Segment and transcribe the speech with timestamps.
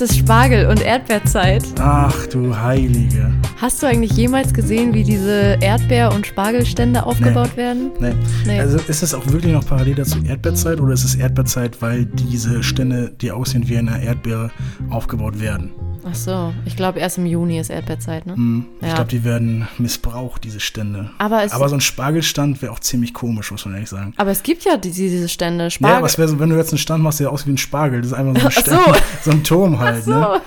[0.00, 1.62] Es ist Spargel- und Erdbeerzeit.
[1.78, 3.30] Ach du Heilige.
[3.58, 7.90] Hast du eigentlich jemals gesehen, wie diese Erdbeer- und Spargelstände aufgebaut werden?
[8.00, 8.14] Nee.
[8.46, 8.60] Nee.
[8.60, 12.62] Also ist es auch wirklich noch parallel dazu Erdbeerzeit oder ist es Erdbeerzeit, weil diese
[12.62, 14.50] Stände, die aussehen wie eine Erdbeere,
[14.88, 15.70] aufgebaut werden?
[16.10, 18.34] Ach so, ich glaube erst im Juni ist Erdbeerzeit, ne?
[18.34, 18.94] Hm, Ich Ja.
[18.94, 21.10] glaube, die werden missbraucht, diese Stände.
[21.18, 24.12] Aber aber so ein Spargelstand wäre auch ziemlich komisch, muss man ehrlich sagen.
[24.16, 25.64] Aber es gibt ja die, diese Stände.
[25.64, 26.02] Ja, Spargel.
[26.02, 28.00] was wäre so, wenn du jetzt einen Stand machst, der aussieht wie ein Spargel?
[28.00, 28.92] Das ist einfach so ein, Ach so.
[28.92, 30.10] Stand, so ein Turm halt, so.
[30.12, 30.40] ne?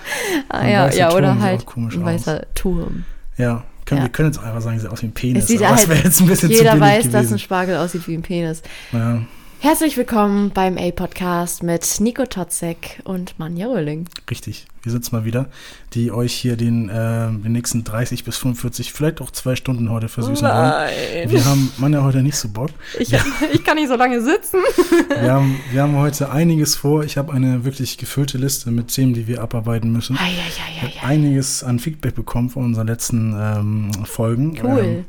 [0.50, 2.08] Ah, ja, ja, Turm oder halt auch komisch ein aus.
[2.08, 3.06] weißer Turm.
[3.38, 4.04] Ja, können, Ja.
[4.06, 5.44] wir können jetzt einfach sagen, sieht aus wie ein Penis.
[5.44, 7.34] Es sieht halt, jetzt ein bisschen jeder weiß, dass gewesen.
[7.36, 8.62] ein Spargel aussieht wie ein Penis.
[8.92, 9.22] ja,
[9.64, 14.10] Herzlich willkommen beim A-Podcast mit Nico Totzek und Manja Röhling.
[14.30, 14.66] richtig.
[14.82, 15.46] Wir sitzen mal wieder,
[15.94, 20.10] die euch hier den, äh, den nächsten 30 bis 45, vielleicht auch zwei Stunden heute
[20.10, 20.58] versüßen wollen.
[20.58, 21.32] Nein.
[21.32, 22.72] Wir haben, Mann, ja heute nicht so Bock.
[23.00, 23.14] Ich,
[23.54, 24.60] ich kann nicht so lange sitzen.
[25.08, 27.06] Wir haben, wir haben heute einiges vor.
[27.06, 30.18] Ich habe eine wirklich gefüllte Liste mit Themen, die wir abarbeiten müssen.
[30.18, 31.08] Ei, ei, ei, ei, ei.
[31.08, 34.60] Einiges an Feedback bekommen von unseren letzten ähm, Folgen.
[34.62, 34.80] Cool.
[34.80, 35.06] Ähm,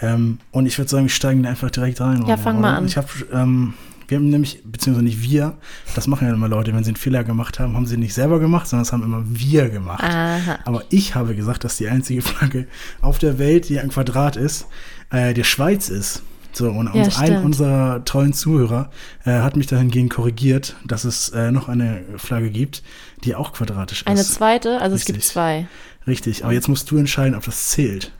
[0.00, 2.24] ähm, und ich würde sagen, wir steigen da einfach direkt rein.
[2.26, 2.86] Ja, fang mal an.
[2.86, 3.74] Ich habe, ähm,
[4.06, 5.58] wir haben nämlich, beziehungsweise nicht wir,
[5.94, 8.40] das machen ja immer Leute, wenn sie einen Fehler gemacht haben, haben sie nicht selber
[8.40, 10.02] gemacht, sondern das haben immer wir gemacht.
[10.02, 10.58] Aha.
[10.64, 12.66] Aber ich habe gesagt, dass die einzige Flagge
[13.02, 14.66] auf der Welt, die ein Quadrat ist,
[15.10, 16.22] äh, der Schweiz ist.
[16.52, 18.90] So, und Ja, uns, ein unserer tollen Zuhörer
[19.24, 22.82] äh, hat mich dahingehend korrigiert, dass es äh, noch eine Flagge gibt,
[23.24, 24.34] die auch quadratisch Eine ist.
[24.34, 25.32] zweite, also es gibt Richtig.
[25.32, 25.66] zwei.
[26.06, 28.12] Richtig, aber jetzt musst du entscheiden, ob das zählt.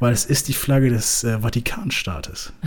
[0.00, 2.52] Weil es ist die Flagge des äh, Vatikanstaates.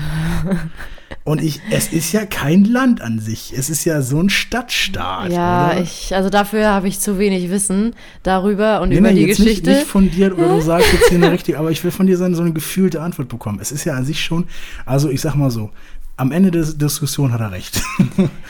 [1.23, 3.53] Und ich, es ist ja kein Land an sich.
[3.55, 5.31] Es ist ja so ein Stadtstaat.
[5.31, 5.81] Ja, oder?
[5.81, 9.37] ich, also dafür habe ich zu wenig Wissen darüber und Nee, über nee, die jetzt
[9.37, 9.69] Geschichte.
[9.69, 12.17] Nicht, nicht fundiert oder du sagst jetzt hier eine richtige, aber ich will von dir
[12.17, 13.59] so eine, so eine gefühlte Antwort bekommen.
[13.61, 14.45] Es ist ja an sich schon,
[14.85, 15.71] also ich sag mal so,
[16.17, 17.81] am Ende der Diskussion hat er recht.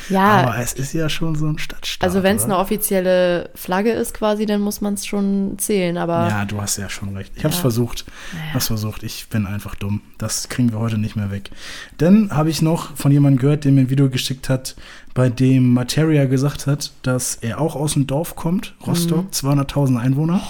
[0.10, 0.24] Ja.
[0.44, 2.08] Aber es ist ja schon so ein Stadtstaat.
[2.08, 6.30] also wenn es eine offizielle Flagge ist quasi, dann muss man es schon zählen, aber
[6.30, 7.34] Ja, du hast ja schon recht.
[7.36, 7.62] Ich habe es Ja.
[7.62, 8.06] versucht.
[8.48, 9.04] Ich hab's versucht.
[9.04, 10.00] Ich bin einfach dumm.
[10.18, 11.52] Das kriegen wir heute nicht mehr weg.
[11.98, 14.78] Dann habe ich noch von jemandem gehört, der mir ein Video geschickt hat,
[15.14, 19.32] bei dem Materia gesagt hat, dass er auch aus dem Dorf kommt, Rostock, Mhm.
[19.32, 20.42] 200.000 Einwohner.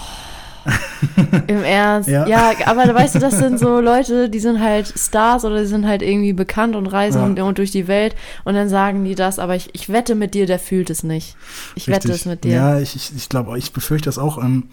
[1.46, 2.08] im Ernst.
[2.08, 2.26] Ja.
[2.26, 2.52] Ja.
[2.66, 6.02] aber weißt du, das sind so Leute, die sind halt Stars oder die sind halt
[6.02, 7.44] irgendwie bekannt und reisen Ja.
[7.44, 8.14] und, durch die Welt
[8.44, 11.36] und dann sagen die das, aber ich, ich wette mit dir, der fühlt es nicht.
[11.74, 12.20] Ich wette Richtig.
[12.22, 12.52] es mit dir.
[12.52, 14.38] Ja, ich, ich, ich glaube, ich befürchte das auch.
[14.38, 14.64] Ähm,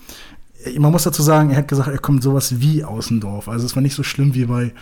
[0.78, 3.48] man muss dazu sagen, er hat gesagt, er kommt sowas wie aus dem Dorf.
[3.50, 4.74] Also es war nicht so schlimm wie bei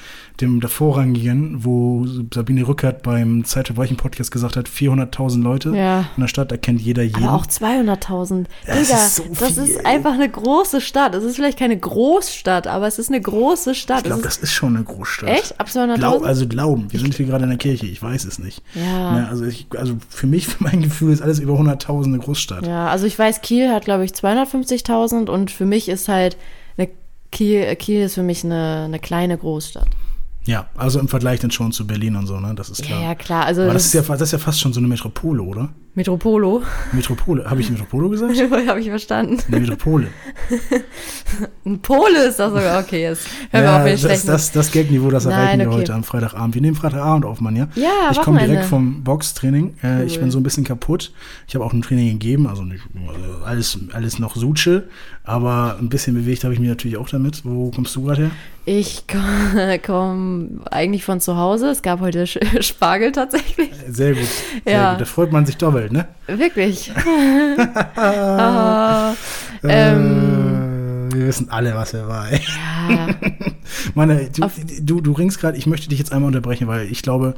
[0.41, 6.05] dem der vorrangigen, wo Sabine Rückert beim Zeitverbrechen-Podcast gesagt hat, 400.000 Leute Ja.
[6.15, 7.23] in der Stadt, da kennt jeder jeden.
[7.23, 8.45] Aber auch 200.000.
[8.65, 11.13] Das Digga, ist so das ist einfach eine große Stadt.
[11.15, 13.99] Es ist vielleicht keine Großstadt, aber es ist eine große Stadt.
[13.99, 15.29] ich glaube, das ist schon eine Großstadt.
[15.29, 15.59] echt?
[15.59, 15.95] Ab 200.000?
[15.97, 16.87] Glaub, also glauben.
[16.91, 18.61] Wir sind hier gerade in der Kirche, ich weiß es nicht.
[18.73, 19.11] Ja.
[19.19, 22.65] Ne, also, ich, also für mich, für mein Gefühl ist alles über 100.000 eine Großstadt.
[22.67, 26.37] Ja, also ich weiß, Kiel hat, glaube ich, 250.000 und für mich ist halt,
[26.77, 26.89] eine
[27.31, 29.89] Kiel, Kiel ist für mich eine, eine kleine Großstadt.
[30.45, 32.53] Ja, also im Vergleich dann schon zu Berlin und so, ne?
[32.53, 33.01] Das ist klar.
[33.01, 33.45] Ja, ja, klar.
[33.45, 35.69] Also Aber das, das ist, ja, das ist ja fast schon so eine Metropole, oder?
[35.95, 37.47] Metropolo, Metropole.
[37.47, 38.33] Habe ich Metropole gesagt?
[38.67, 39.37] habe ich verstanden.
[39.47, 40.07] Eine Metropole.
[41.65, 42.79] Ein Pole ist das sogar.
[42.81, 45.67] Okay, jetzt hören wir ja, auf den das, das, das Gag-Niveau, das Nein, erreichen wir
[45.67, 45.77] okay.
[45.77, 46.55] heute am Freitagabend.
[46.55, 47.67] Wir nehmen Freitagabend auf, Mann, ja?
[47.75, 49.75] Ja, Ich komme direkt vom Boxtraining.
[49.83, 50.21] Äh, Ich Cool.
[50.21, 51.11] bin so ein bisschen kaputt.
[51.47, 54.85] Ich habe auch ein Training gegeben, also nicht, äh, alles, alles noch Suche,
[55.23, 57.45] aber ein bisschen bewegt habe ich mich natürlich auch damit.
[57.45, 58.31] Wo kommst du gerade her?
[58.65, 61.69] Ich komme komm eigentlich von zu Hause.
[61.69, 63.69] Es gab heute Spargel tatsächlich.
[63.89, 64.27] Sehr gut.
[64.65, 64.91] Sehr Ja.
[64.93, 65.01] gut.
[65.01, 66.07] Da freut man sich doppelt, ne?
[66.27, 66.91] Wirklich.
[67.95, 69.13] ah,
[69.63, 72.31] ähm, Äh, wir wissen alle, was er war.
[72.31, 73.07] ja,
[73.95, 74.47] Meine, du,
[74.81, 77.35] du, du ringst gerade, ich möchte dich jetzt einmal unterbrechen, weil ich glaube,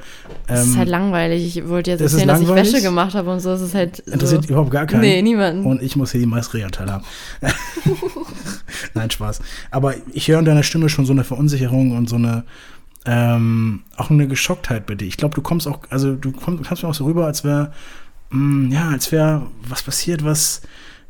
[0.47, 1.57] es ist ähm, halt langweilig.
[1.57, 2.47] Ich wollte jetzt erzählen, dass ich?
[2.47, 3.51] Wäsche gemacht habe und so.
[3.51, 4.49] Es ist halt interessiert so.
[4.49, 5.01] überhaupt gar keinen.
[5.01, 5.65] Nee, niemanden.
[5.65, 7.03] Und ich muss hier die meiste Regelteil haben.
[8.93, 9.41] Nein, Spaß.
[9.71, 12.43] Aber ich höre in deiner Stimme schon so eine Verunsicherung und so eine,
[13.05, 15.07] ähm, auch eine Geschocktheit bei dir.
[15.07, 17.71] Ich glaube, du kommst auch, also du kommst, kommst mir auch so rüber, als wäre,
[18.71, 20.61] ja, als wäre was passiert, was,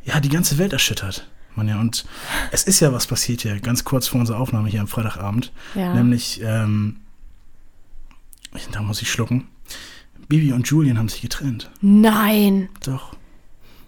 [0.04, 1.28] ja, die ganze Welt erschüttert.
[1.56, 2.06] Man ja, und
[2.52, 5.54] es ist ja was passiert hier, ganz kurz vor unserer Aufnahme hier am Freitagabend.
[5.74, 5.94] Ja.
[5.94, 6.98] Nämlich, ähm,
[8.72, 9.48] da muss ich schlucken.
[10.28, 11.70] Bibi und Julian haben sich getrennt.
[11.82, 12.70] Nein.
[12.84, 13.16] Doch.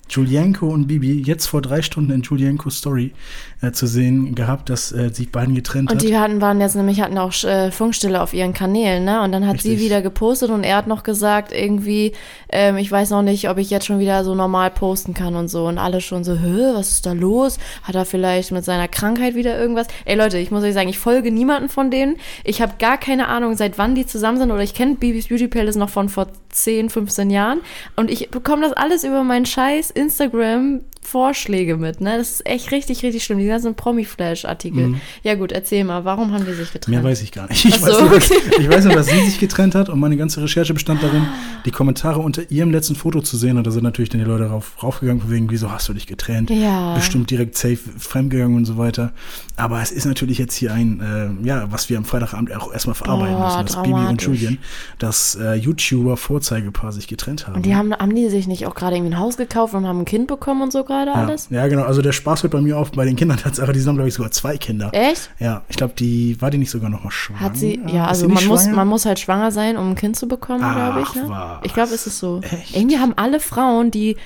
[0.10, 3.14] Julienko und Bibi, jetzt vor drei Stunden in Julienkos Story
[3.62, 6.04] äh, zu sehen gehabt, dass äh, sich beiden getrennt Und hat.
[6.08, 9.22] die hatten, waren jetzt nämlich, hatten auch äh, Funkstille auf ihren Kanälen, ne?
[9.22, 9.86] Und dann hat sie Richtig.
[9.86, 12.14] wieder gepostet und er hat noch gesagt, irgendwie,
[12.52, 15.48] ähm, ich weiß noch nicht, ob ich jetzt schon wieder so normal posten kann und
[15.48, 15.68] so.
[15.68, 17.58] Und alle schon so, hä, was ist da los?
[17.84, 19.88] Hat er vielleicht mit seiner Krankheit wieder irgendwas?
[20.06, 22.18] Ey Leute, ich muss euch sagen, ich folge niemanden von denen.
[22.44, 24.52] Ich habe gar keine Ahnung, seit wann die zusammen sind.
[24.52, 26.28] Oder ich kenne Bibis Beauty Palace noch von vor
[26.64, 27.62] 10, 15 Jahren.
[27.96, 32.18] Und ich bekomme das alles über meinen scheiß Instagram Vorschläge mit, ne?
[32.18, 33.40] Das ist echt richtig, richtig schlimm.
[33.40, 34.88] Die ganzen Promi-Flash-Artikel.
[34.88, 35.02] Mhm.
[35.24, 36.98] Ja gut, erzähl mal, warum haben die sich getrennt?
[36.98, 37.64] Mehr weiß ich gar nicht.
[37.64, 40.02] Ich, Ach weiß so, nur, dass, ich weiß nur, dass sie sich getrennt hat und
[40.02, 41.26] meine ganze Recherche bestand darin,
[41.66, 43.58] die Kommentare unter ihrem letzten Foto zu sehen.
[43.58, 46.08] Und da sind natürlich dann die Leute rauf, raufgegangen, von wegen, wieso hast du dich
[46.08, 46.50] getrennt?
[46.50, 46.96] Ja.
[46.96, 49.14] Bestimmt direkt safe fremdgegangen und so weiter.
[49.60, 51.02] Aber es ist natürlich jetzt hier ein,
[51.42, 54.28] äh, ja, was wir am Freitagabend auch erstmal verarbeiten Boah, müssen, dass Bibi und dramatisch.
[54.28, 54.58] Julian,
[55.00, 57.56] das äh, YouTuber-Vorzeigepaar sich getrennt haben.
[57.56, 60.02] Und die haben, haben die sich nicht auch gerade irgendwie ein Haus gekauft und haben
[60.02, 61.16] ein Kind bekommen und so gerade ja.
[61.16, 61.48] alles?
[61.50, 61.84] ja, genau.
[61.84, 63.74] Also der Spaß hört bei mir auf bei den Kindern Tatsache.
[63.74, 64.92] Die haben, glaube ich, sogar zwei Kinder.
[64.94, 65.32] Echt?
[65.40, 67.40] Ja, ich glaube, die war die nicht sogar noch mal schwanger.
[67.40, 70.16] Hat sie, ja, Ist also man muss, man muss halt schwanger sein, um ein Kind
[70.18, 71.16] zu bekommen, glaube ich.
[71.16, 71.24] Ne?
[71.28, 71.60] was?
[71.64, 72.42] Ich glaube, es ist so.
[72.42, 72.76] Echt?
[72.76, 74.18] Irgendwie haben alle Frauen, die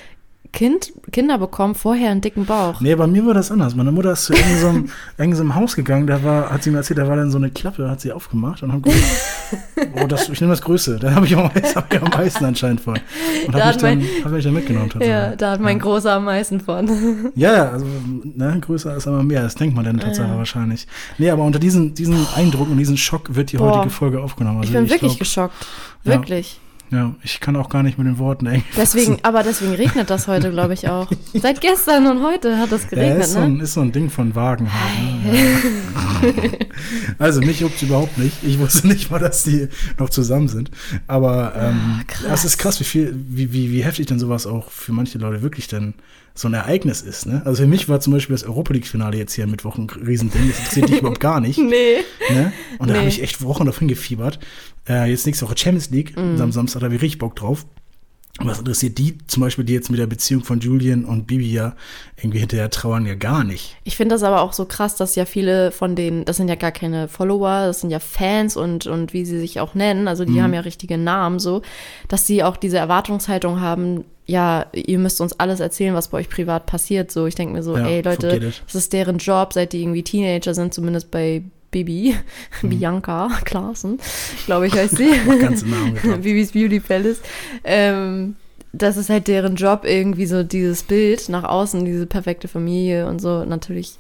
[0.54, 2.82] kind, Kinder bekommen, vorher einen dicken Bauch.
[2.82, 3.74] Nee, bei mir war das anders.
[3.74, 7.08] Meine Mutter ist zu irgendeinem irgendeinem Haus gegangen, da war, hat sie mir erzählt, da
[7.08, 9.04] war dann so eine Klappe, hat sie aufgemacht und hat gesagt,
[10.02, 11.00] oh, das, ich nehme das Größte.
[11.00, 13.00] Dann habe ich, am meisten- hab ich am meisten anscheinend von.
[13.48, 14.90] Und Da habe mich, dann- hab mich dann mitgenommen.
[14.92, 15.38] Ja, tatsächlich.
[15.38, 17.32] da hat mein Großer am meisten von.
[17.36, 17.86] Ja, ja, also
[18.24, 20.86] ne, größer ist aber mehr, das denkt man dann Tatsache wahrscheinlich.
[21.18, 23.78] Nee, aber unter diesen, diesen Eindruck und diesen Schock wird die Boah.
[23.78, 24.58] heutige Folge aufgenommen.
[24.60, 25.54] Also ich bin wirklich glaub, geschockt.
[26.04, 26.12] Ja.
[26.14, 26.54] Wirklich.
[26.54, 26.60] Ja,
[27.24, 28.64] ich kann auch gar nicht mit den Worten eng.
[28.76, 31.10] Deswegen, aber deswegen regnet das heute, glaube ich, auch.
[31.34, 33.46] Seit gestern und heute hat das Ja, geregnet, ist, so ne?
[33.46, 35.34] ein, ist so ein Ding von Wagen halt.
[35.34, 35.42] Ne?
[35.42, 36.34] Ja.
[37.20, 38.44] also mich juckt überhaupt nicht.
[38.44, 39.68] Ich wusste nicht mal, dass die
[39.98, 40.72] noch zusammen sind.
[41.08, 42.28] Aber ähm, Ah, krass.
[42.28, 45.42] das ist krass, wie viel, wie, wie, wie heftig denn sowas auch für manche Leute
[45.42, 45.94] wirklich denn
[46.34, 47.26] so ein Ereignis ist.
[47.26, 47.42] Ne?
[47.46, 50.48] Also für mich war zum Beispiel das Europa League-Finale jetzt hier am Mittwoch ein Riesending.
[50.48, 51.58] Das interessiert dich überhaupt gar nicht.
[51.60, 51.98] Nee.
[52.30, 52.54] Ne?
[52.80, 53.00] Und da Nee.
[53.00, 54.40] habe ich echt Wochen darauf hingefiebert.
[54.88, 56.18] Äh, jetzt nächste Woche Champions League.
[56.18, 56.40] Mhm.
[56.42, 57.66] Am Samstag habe ich richtig Bock drauf.
[58.40, 61.52] Und was interessiert die zum Beispiel, die jetzt mit der Beziehung von Julian und Bibi
[61.52, 61.76] ja
[62.18, 63.76] irgendwie hinterher trauern, ja gar nicht.
[63.84, 66.56] Ich finde das aber auch so krass, dass ja viele von denen, das sind ja
[66.56, 70.24] gar keine Follower, das sind ja Fans und, und wie sie sich auch nennen, also
[70.24, 70.34] Mhm.
[70.34, 71.62] die haben ja richtige Namen so,
[72.08, 76.30] dass sie auch diese Erwartungshaltung haben, ja, ihr müsst uns alles erzählen, was bei euch
[76.30, 77.12] privat passiert.
[77.12, 80.04] So, ich denke mir so, Ja, ey Leute, das ist deren Job, seit die irgendwie
[80.04, 82.16] Teenager sind, zumindest bei Bibi,
[82.62, 82.70] Mhm.
[82.70, 83.98] Bianca Klaassen,
[84.46, 85.12] glaube ich heißt sie.
[85.40, 86.22] Ganze Namen gedroppt.
[86.24, 87.22] Bibis Beauty Palace.
[87.64, 88.36] Ähm,
[88.74, 93.20] das ist halt deren Job, irgendwie so dieses Bild nach außen, diese perfekte Familie und
[93.20, 93.96] so natürlich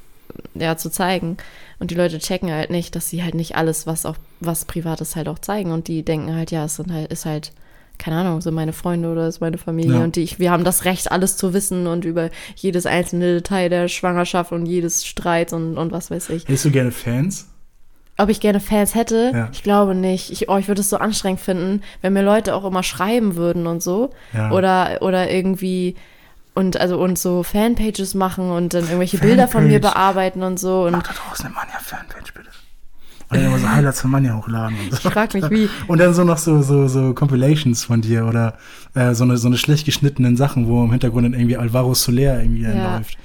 [0.53, 1.38] ja zu zeigen.
[1.79, 5.15] Und die Leute checken halt nicht, dass sie halt nicht alles, was auch was Privates
[5.15, 5.71] halt auch zeigen.
[5.71, 7.51] Und die denken halt, ja, es sind halt, ist halt,
[7.97, 10.03] keine Ahnung, so meine Freunde oder ist meine Familie Ja.
[10.03, 13.88] und die, wir haben das Recht, alles zu wissen und über jedes einzelne Detail der
[13.89, 16.44] Schwangerschaft und jedes Streit und, und was weiß ich.
[16.47, 17.47] Hättest du gerne Fans?
[18.21, 19.31] Ob ich gerne Fans hätte?
[19.33, 19.50] Ja.
[19.51, 20.31] Ich glaube nicht.
[20.31, 23.68] Ich, oh, ich würde es so anstrengend finden, wenn mir Leute auch immer schreiben würden
[23.68, 24.12] und so.
[24.33, 24.51] Ja.
[24.51, 25.95] Oder, oder irgendwie
[26.53, 29.94] und also und so Fanpages machen und dann irgendwelche Bilder von mir Fanpage.
[29.94, 30.83] bearbeiten und so.
[30.83, 32.50] Und Mach da draußen eine Manja-Fanpage, bitte.
[33.29, 35.07] Und dann immer so Highlights von Manja hochladen und so.
[35.07, 35.69] ich frage mich, wie.
[35.88, 38.57] Und dann so noch so, so, so Compilations von dir oder
[38.93, 42.41] äh, so, eine, so eine schlecht geschnittenen Sachen, wo im Hintergrund dann irgendwie Alvaro Soler
[42.41, 43.17] irgendwie Ja, läuft.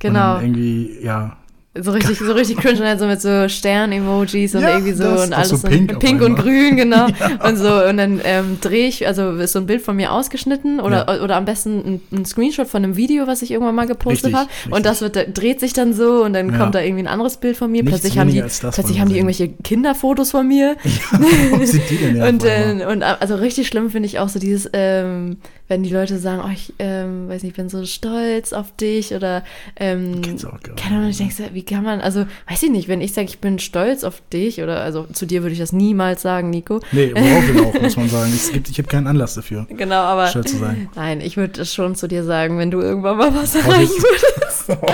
[0.00, 0.36] Genau.
[0.36, 1.36] Und irgendwie, ja.
[1.76, 5.02] So richtig, so richtig cringe und dann so mit so Stern-Emojis und Ja, irgendwie so
[5.02, 7.06] das, und alles so pink auf pink und grün, genau.
[7.44, 10.78] Und so, und dann ähm, drehe ich, also ist so ein Bild von mir ausgeschnitten
[10.78, 11.22] oder, Ja.
[11.22, 14.48] oder am besten ein, ein Screenshot von einem Video, was ich irgendwann mal gepostet habe.
[14.70, 16.58] Und das wird, dreht sich dann so und dann Ja.
[16.58, 17.82] kommt da irgendwie ein anderes Bild von mir.
[17.82, 20.76] Nichts plötzlich haben die, plötzlich haben die irgendwelche Kinderfotos von mir.
[21.50, 24.38] Warum sind die denn ja Und, äh, und also richtig schlimm finde ich auch so
[24.38, 28.52] dieses, ähm, wenn die Leute sagen, oh, ich ähm, weiß nicht, ich bin so stolz
[28.52, 29.42] auf dich oder
[29.76, 33.12] ähm, auch keine Ahnung, ich denke, wie kann man, also weiß ich nicht, wenn ich
[33.14, 36.50] sage, ich bin stolz auf dich oder also zu dir würde ich das niemals sagen,
[36.50, 36.80] Nico.
[36.92, 38.30] Nee, worauf denn auch, muss man sagen.
[38.34, 40.88] Es gibt, ich habe keinen Anlass dafür, Genau, aber stolz zu sein.
[40.96, 44.02] nein, ich würde es schon zu dir sagen, wenn du irgendwann mal was erreichen ich-
[44.02, 44.43] würdest.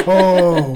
[0.07, 0.75] Oh,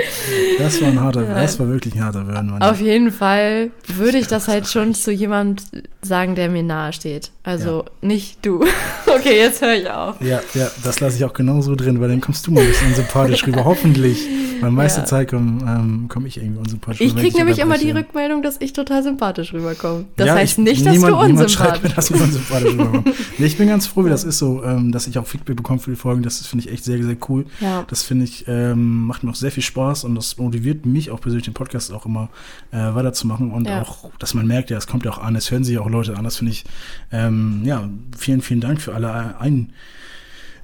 [0.58, 2.62] das war ein harter, das war wirklich ein harter Mann.
[2.62, 5.62] Auf jeden Fall würde ich das halt schon zu jemand
[6.02, 7.30] sagen, der mir nahe steht.
[7.42, 8.64] Also nicht du.
[9.16, 10.20] Okay, jetzt höre ich auf.
[10.20, 12.88] Ja, ja, das lasse ich auch genauso drin, weil dann kommst du mal ein bisschen
[12.88, 13.64] unsympathisch rüber.
[13.64, 14.26] Hoffentlich.
[14.60, 15.06] Weil meiste Ja.
[15.06, 17.90] Zeit komme ähm, komm ich irgendwie unsympathisch Ich rüber, wenn kriege nämlich immer die.
[17.92, 20.06] Rückmeldung, dass ich total sympathisch rüberkomme.
[20.16, 23.08] Das Ja, heißt ich- nicht, dass niemand, du unsympathisch dass du unsympathisch rüberkommst.
[23.38, 25.78] nee, ich bin ganz froh, wie das ist so, ähm, dass ich auch Feedback bekomme
[25.78, 26.22] für die Folgen.
[26.22, 27.46] Das finde ich echt sehr, sehr cool.
[27.60, 27.84] Ja.
[27.88, 31.20] Das finde ich, ähm, macht mir auch sehr viel Spaß und das motiviert mich auch
[31.20, 32.28] persönlich, den Podcast auch immer
[32.70, 33.82] äh, weiterzumachen und Ja.
[33.82, 35.90] auch, dass man merkt, ja, es kommt ja auch an, es hören sich ja auch
[35.90, 36.24] Leute an.
[36.24, 36.64] Das finde ich,
[37.12, 39.36] ähm, ja, vielen, vielen Dank für alle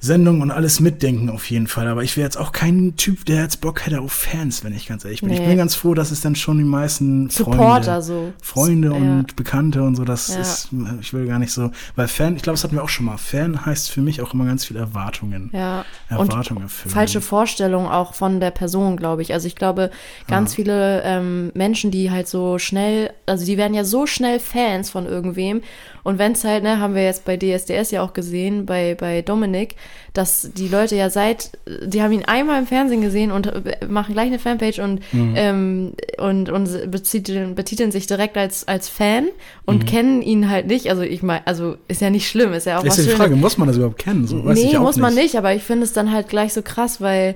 [0.03, 1.87] Einsendungen und alles Mitdenken auf jeden Fall.
[1.87, 4.87] Aber ich wäre jetzt auch kein Typ, der jetzt Bock hätte auf Fans, wenn ich
[4.89, 5.31] ganz ehrlich bin.
[5.31, 5.47] Ich Nee.
[5.49, 8.33] bin ganz froh, dass es dann schon die meisten Supporter Freunde, so.
[8.43, 8.95] Freunde Ja.
[8.95, 10.41] und Bekannte und so, das Ja.
[10.41, 10.71] ist,
[11.03, 13.19] ich will gar nicht so, weil Fan, ich glaube, das hatten wir auch schon mal.
[13.19, 15.51] Fan heißt für mich auch immer ganz viel Erwartungen.
[15.53, 15.85] Ja.
[16.09, 16.95] Erwartungen erfüllen.
[16.95, 19.35] falsche Vorstellung auch von der Person, glaube ich.
[19.35, 19.91] Also ich glaube,
[20.29, 24.89] ganz viele ähm, Menschen, die halt so schnell, also die werden ja so schnell Fans
[24.91, 25.61] von irgendwem.
[26.03, 29.21] Und wenn es halt, ne, haben wir jetzt bei DSDS ja auch gesehen, bei, bei
[29.21, 29.77] Dominik,
[30.13, 31.51] dass die Leute ja seit,
[31.85, 35.33] die haben ihn einmal im Fernsehen gesehen und äh, machen gleich eine Fanpage und, Mhm.
[35.37, 39.29] ähm, und, und betiteln, betiteln sich direkt als, als Fan
[39.67, 39.87] und Mhm.
[39.87, 40.91] kennen ihn halt nicht.
[40.91, 43.09] Also ich meine, also ist ja nicht schlimm, ist ja auch ist was ja die
[43.11, 43.21] Schönes.
[43.23, 44.27] Frage, muss man das überhaupt kennen?
[44.27, 45.23] So, weiß nee, ich auch muss man nicht.
[45.25, 47.35] nicht, aber ich finde es dann halt gleich so krass, weil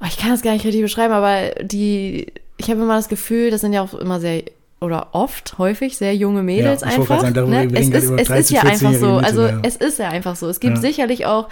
[0.00, 2.26] oh, ich kann das gar nicht richtig beschreiben, aber die,
[2.56, 4.42] ich habe immer das Gefühl, das sind ja auch immer sehr
[4.84, 7.20] oder oft, häufig sehr junge Mädels Ja, einfach.
[7.20, 7.68] sagen, ne?
[7.74, 9.58] Es ist, es ist 13-, ja einfach so, 14-jährige also ja.
[9.62, 10.48] es ist ja einfach so.
[10.48, 10.80] Es gibt Ja.
[10.80, 11.48] sicherlich auch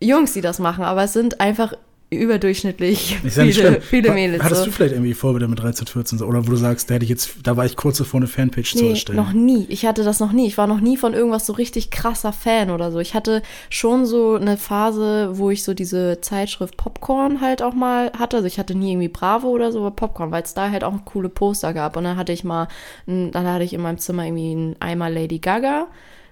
[0.00, 1.74] Jungs, die das machen, aber es sind einfach
[2.16, 3.76] überdurchschnittlich viele, schlimm.
[3.80, 4.42] viele Mädels.
[4.42, 4.66] Hattest so.
[4.66, 6.26] du vielleicht irgendwie Vorbilder mit 13, 14 so?
[6.26, 8.72] Oder wo du sagst, da hätte ich jetzt, da war ich kurz davor, eine Fanpage
[8.74, 9.16] zu Nee, erstellen.
[9.16, 9.66] noch nie.
[9.68, 10.46] Ich hatte das noch nie.
[10.46, 12.98] Ich war noch nie von irgendwas so richtig krasser Fan oder so.
[12.98, 18.12] Ich hatte schon so eine Phase, wo ich so diese Zeitschrift Popcorn halt auch mal
[18.18, 18.36] hatte.
[18.36, 20.94] Also ich hatte nie irgendwie Bravo oder so, aber Popcorn, weil es da halt auch
[21.04, 21.96] coole Poster gab.
[21.96, 22.68] Und dann hatte ich mal,
[23.06, 25.88] dann hatte ich in meinem Zimmer irgendwie einen Eimer Lady Gaga.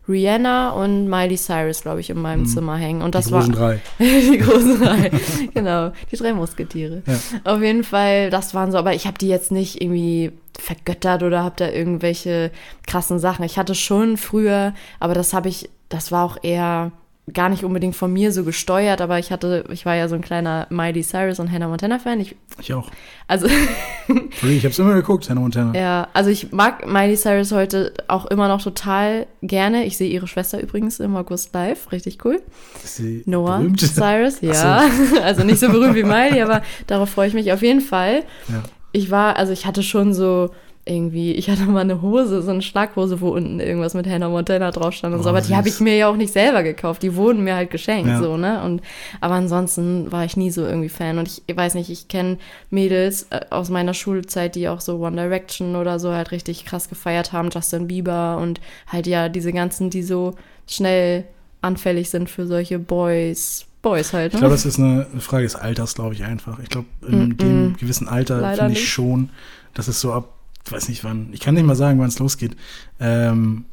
[0.09, 3.03] Rihanna und Miley Cyrus, glaube ich, in meinem Zimmer hängen.
[3.03, 3.41] Und das Mhm.
[3.43, 3.81] die großen war drei.
[4.31, 5.11] die großen drei.
[5.55, 7.03] genau, die drei Musketiere.
[7.07, 7.15] Ja.
[7.53, 11.43] Auf jeden Fall, das waren so, aber ich habe die jetzt nicht irgendwie vergöttert oder
[11.43, 12.51] habe da irgendwelche
[12.87, 13.45] krassen Sachen.
[13.45, 16.93] Ich hatte schon früher, aber das habe ich, das war auch eher
[17.33, 20.23] gar nicht unbedingt von mir so gesteuert, aber ich hatte, ich war ja so ein
[20.23, 22.19] kleiner Miley Cyrus und Hannah Montana Fan.
[22.21, 22.91] Ich, Ich auch.
[23.29, 23.47] also
[24.43, 25.79] Ich hab's immer geguckt, Hannah Montana.
[25.79, 29.85] ja, also ich mag Miley Cyrus heute auch immer noch total gerne.
[29.85, 32.43] Ich sehe ihre Schwester übrigens im August live, richtig cool.
[32.83, 33.81] Ist sie Noah berühmt?
[33.95, 34.83] Cyrus, ja.
[35.23, 38.25] Also nicht so berühmt wie Miley, aber darauf freue ich mich auf jeden Fall.
[38.49, 38.65] Ja.
[38.91, 40.51] Ich war, also ich hatte schon so
[40.85, 44.73] irgendwie, ich hatte mal eine Hose, so eine Schlaghose, wo unten irgendwas mit Hannah Montana
[44.73, 45.57] drauf stand und Oh, so, aber die süß.
[45.57, 48.21] habe ich mir ja auch nicht selber gekauft, die wurden mir halt geschenkt, Ja.
[48.21, 48.63] so, ne?
[48.65, 48.83] Und
[49.21, 52.39] aber ansonsten war ich nie so irgendwie Fan und ich, weiß nicht, ich kenne
[52.71, 56.89] Mädels äh, aus meiner Schulzeit, die auch so One Direction oder so halt richtig krass
[56.89, 60.35] gefeiert haben, Justin Bieber und halt ja diese ganzen, die so
[60.69, 61.25] schnell
[61.61, 64.41] anfällig sind für solche Boys, Boys halt, Ich ne?
[64.41, 66.59] glaube, das ist eine Frage des Alters, glaube ich einfach.
[66.59, 67.37] Ich glaube, in Mm-mm.
[67.37, 68.89] dem gewissen Alter finde ich nicht.
[68.89, 69.31] schon,
[69.75, 70.29] dass es so ab,
[70.67, 72.57] ich weiß nicht wann, ich kann nicht mal sagen, wann es losgeht.
[73.01, 73.65] Ähm,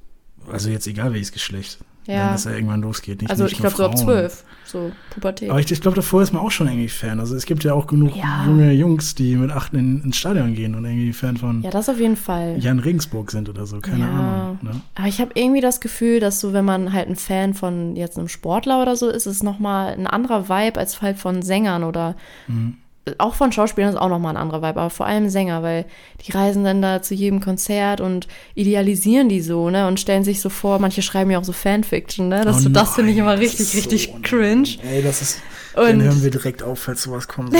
[0.52, 1.78] also jetzt egal welches Geschlecht,
[2.08, 2.28] Ja.
[2.30, 3.22] wenn es ja irgendwann losgeht.
[3.22, 5.50] Nicht, also nicht ich glaube so ab zwölf, so Pubertät.
[5.52, 7.20] Aber ich, ich glaube, davor ist man auch schon irgendwie Fan.
[7.20, 8.46] Also es gibt ja auch genug Ja.
[8.48, 11.88] junge Jungs, die mit acht in, ins Stadion gehen und irgendwie Fan von ja, das
[11.90, 12.58] auf jeden Fall.
[12.60, 14.10] Jan Regensburg sind oder so, keine Ja.
[14.10, 14.60] Ahnung.
[14.64, 14.82] Ne?
[14.96, 18.18] Aber ich habe irgendwie das Gefühl, dass so, wenn man halt ein Fan von jetzt
[18.18, 21.84] einem Sportler oder so ist, ist es nochmal ein anderer Vibe als halt von Sängern
[21.84, 22.16] oder
[22.48, 22.78] Mhm.
[23.18, 25.86] Auch von Schauspielern ist auch nochmal ein anderer Vibe, aber vor allem Sänger, weil
[26.26, 30.42] die reisen dann da zu jedem Konzert und idealisieren die so, ne, und stellen sich
[30.42, 33.40] so vor, manche schreiben ja auch so Fanfiction, ne, das, Oh das finde ich immer
[33.40, 34.70] richtig, richtig cringe.
[34.84, 35.42] Ey, das ist.
[35.76, 37.54] Und- dann hören wir direkt auf, falls sowas kommt.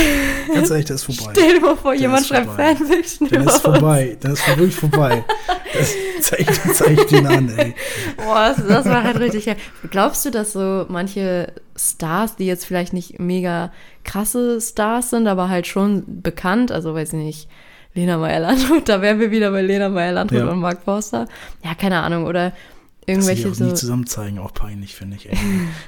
[0.54, 1.34] Ganz ehrlich, das ist vorbei.
[1.38, 2.50] Stell dir mal vor, Dann jemand schreibt.
[2.56, 4.18] Fanfiction über ist vorbei.
[4.20, 5.24] Dann ist wirklich vorbei.
[5.74, 7.76] Das zeigt, zeigt ihn an, ey.
[8.18, 9.56] Boah, das, das war halt richtig.
[9.92, 13.72] Glaubst du, dass so manche Stars, die jetzt vielleicht nicht mega
[14.04, 17.50] krasse Stars sind, aber halt schon bekannt, also weiß ich nicht,
[17.94, 20.48] Lena Meyer-Landrut, da wären wir wieder bei Lena Meyer-Landrut Ja.
[20.50, 21.28] und Mark Forster.
[21.64, 22.54] Ja, keine Ahnung, oder
[23.16, 23.76] Dass sie die irgendwelche auch nie so.
[23.76, 25.30] zusammen zeigen, auch peinlich, finde ich.
[25.30, 25.38] Ey.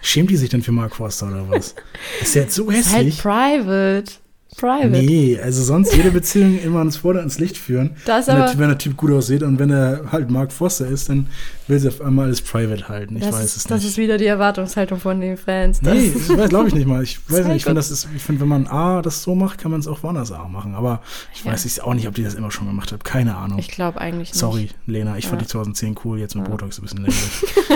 [0.01, 1.75] Schämt die sich denn für Mark Forster oder was?
[2.22, 3.22] Ist der jetzt so Ist halt hässlich?
[3.22, 4.12] private.
[4.58, 4.90] Private.
[4.90, 7.92] Nee, also sonst jede Beziehung immer ans Vorder ins Licht führen.
[8.04, 10.51] Da ist wenn, aber- der, wenn der Typ gut aussieht und wenn er halt Mark
[10.51, 11.28] Forster ist, dann
[11.72, 13.16] will sie auf einmal alles private halten.
[13.16, 13.90] Ich das weiß ist, es das nicht.
[13.92, 15.80] ist wieder die Erwartungshaltung von den Fans.
[15.82, 17.01] Das Nee, das glaube ich nicht mal.
[17.01, 19.80] Ich weiß nicht, ich finde, das finde, wenn man A das so macht, kann man
[19.80, 20.75] es auch woanders A machen.
[20.75, 21.01] Aber
[21.34, 21.51] ich Ja.
[21.54, 23.04] weiß ich auch nicht, ob die das immer schon gemacht hat.
[23.04, 23.58] Keine Ahnung.
[23.58, 24.36] ich glaube eigentlich nicht.
[24.40, 25.46] Sorry, Lena, ich fand Ja.
[25.46, 27.24] die 2010 cool, jetzt mit Botox ein bisschen länglich.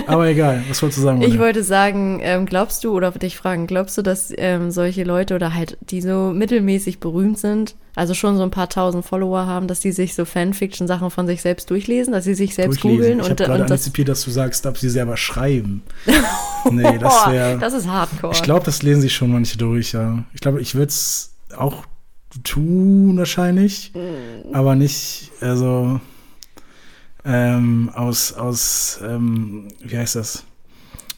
[0.08, 1.22] Aber egal, was wolltest du sagen?
[1.22, 5.36] Ich wollte sagen, ähm, glaubst du oder dich fragen, glaubst du, dass ähm, solche Leute
[5.36, 9.68] oder halt, die so mittelmäßig berühmt sind, also schon so ein paar tausend Follower haben,
[9.68, 13.26] dass die sich so Fanfiction-Sachen von sich selbst durchlesen, dass sie sich selbst googeln ich
[13.26, 15.84] und, habe gerade und das, antizipiert, dass du sagst, ob sie selber schreiben.
[16.72, 17.58] nee, das wäre.
[17.58, 18.34] das ist Hardcore.
[18.34, 20.24] Ich glaube, das lesen sich schon manche durch, ja.
[20.34, 21.86] Ich glaube, ich würde es auch
[22.44, 24.54] tun wahrscheinlich, Mm.
[24.54, 26.02] aber nicht, also
[27.24, 30.44] ähm, aus, aus ähm, wie heißt das?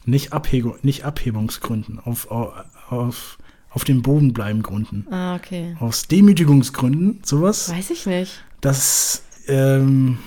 [0.04, 2.54] Nicht, Abhebung, nicht Abhebungsgründen, auf, auf,
[2.88, 3.37] auf,
[3.70, 5.06] auf dem Boden bleiben Gründen.
[5.10, 5.76] ah, okay.
[5.80, 7.70] Aus Demütigungsgründen, sowas.
[7.70, 8.44] Weiß ich nicht.
[8.60, 10.18] Das, ähm,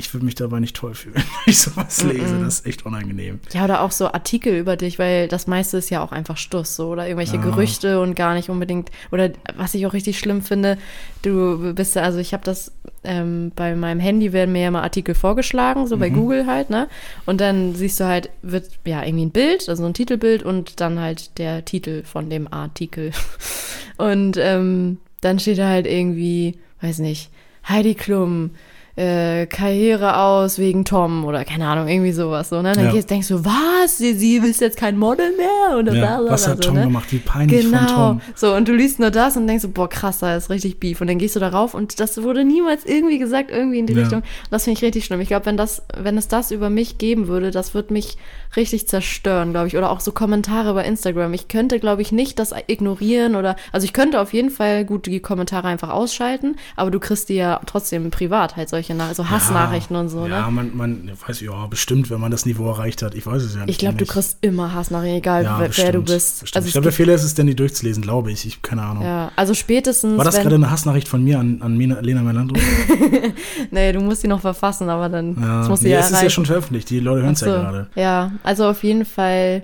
[0.00, 1.14] ich würde mich dabei nicht toll fühlen,
[1.44, 2.40] wenn ich sowas lese.
[2.40, 3.38] Das ist echt unangenehm.
[3.52, 6.74] Ja, oder auch so Artikel über dich, weil das meiste ist ja auch einfach Stuss,
[6.74, 7.42] so, oder irgendwelche Ja.
[7.42, 10.78] Gerüchte und gar nicht unbedingt, oder was ich auch richtig schlimm finde,
[11.22, 12.72] du bist also ich habe das,
[13.04, 16.88] ähm, bei meinem Handy werden mir ja mal Artikel vorgeschlagen, so bei Google halt, ne?
[17.26, 20.98] Und dann siehst du halt, wird ja irgendwie ein Bild, also ein Titelbild und dann
[20.98, 23.12] halt der Titel von dem Artikel.
[23.96, 27.30] Und ähm, dann steht da halt irgendwie, weiß nicht,
[27.68, 28.52] Heidi Klum,
[29.00, 32.50] äh, Karriere aus wegen Tom oder keine Ahnung, irgendwie sowas.
[32.50, 32.74] So, ne?
[32.74, 32.92] Dann Ja.
[32.92, 33.96] gehst, denkst du, was?
[33.98, 35.78] Sie, sie ist jetzt kein Model mehr?
[35.78, 36.82] Oder Ja, bla, was hat so, Tom ne?
[36.84, 37.10] gemacht?
[37.10, 37.78] Wie peinlich Genau.
[37.78, 38.20] von Tom.
[38.34, 41.00] So, und du liest nur das und denkst so, boah, krass, da ist richtig Beef.
[41.00, 44.00] Und dann gehst du darauf und das wurde niemals irgendwie gesagt, irgendwie in die Ja.
[44.00, 44.20] Richtung.
[44.20, 45.20] Und das finde ich richtig schlimm.
[45.20, 48.16] Ich glaube, wenn das, wenn es das über mich geben würde, das würde mich
[48.56, 49.76] richtig zerstören, glaube ich.
[49.76, 51.32] Oder auch so Kommentare bei Instagram.
[51.34, 55.06] Ich könnte, glaube ich, nicht das ignorieren oder, also ich könnte auf jeden Fall gut
[55.06, 59.28] die Kommentare einfach ausschalten, aber du kriegst die ja trotzdem privat halt solche, Na so
[59.28, 60.50] Hassnachrichten und so, Ja, ne?
[60.52, 63.14] man, man weiß ja bestimmt, wenn man das Niveau erreicht hat.
[63.14, 63.70] Ich weiß es ja nicht.
[63.70, 66.40] Ich glaube, du kriegst immer Hassnachrichten, egal ja, wer, wer du bestimmt, bist.
[66.40, 66.56] Bestimmt.
[66.56, 68.46] Also ich glaube, der Fehler ist es, denn die durchzulesen, glaube ich.
[68.46, 69.02] Ich keine Ahnung.
[69.04, 70.16] ja, also spätestens.
[70.18, 72.56] War das gerade eine Hassnachricht von mir an, an Lena Melandro?
[73.70, 76.10] Nee, du musst die noch verfassen, aber dann Ja, das musst du nee, ja es
[76.10, 76.90] ist ja schon veröffentlicht.
[76.90, 77.60] Die Leute hören es Ach ja so.
[77.60, 77.86] gerade.
[77.94, 79.62] Ja, also auf jeden Fall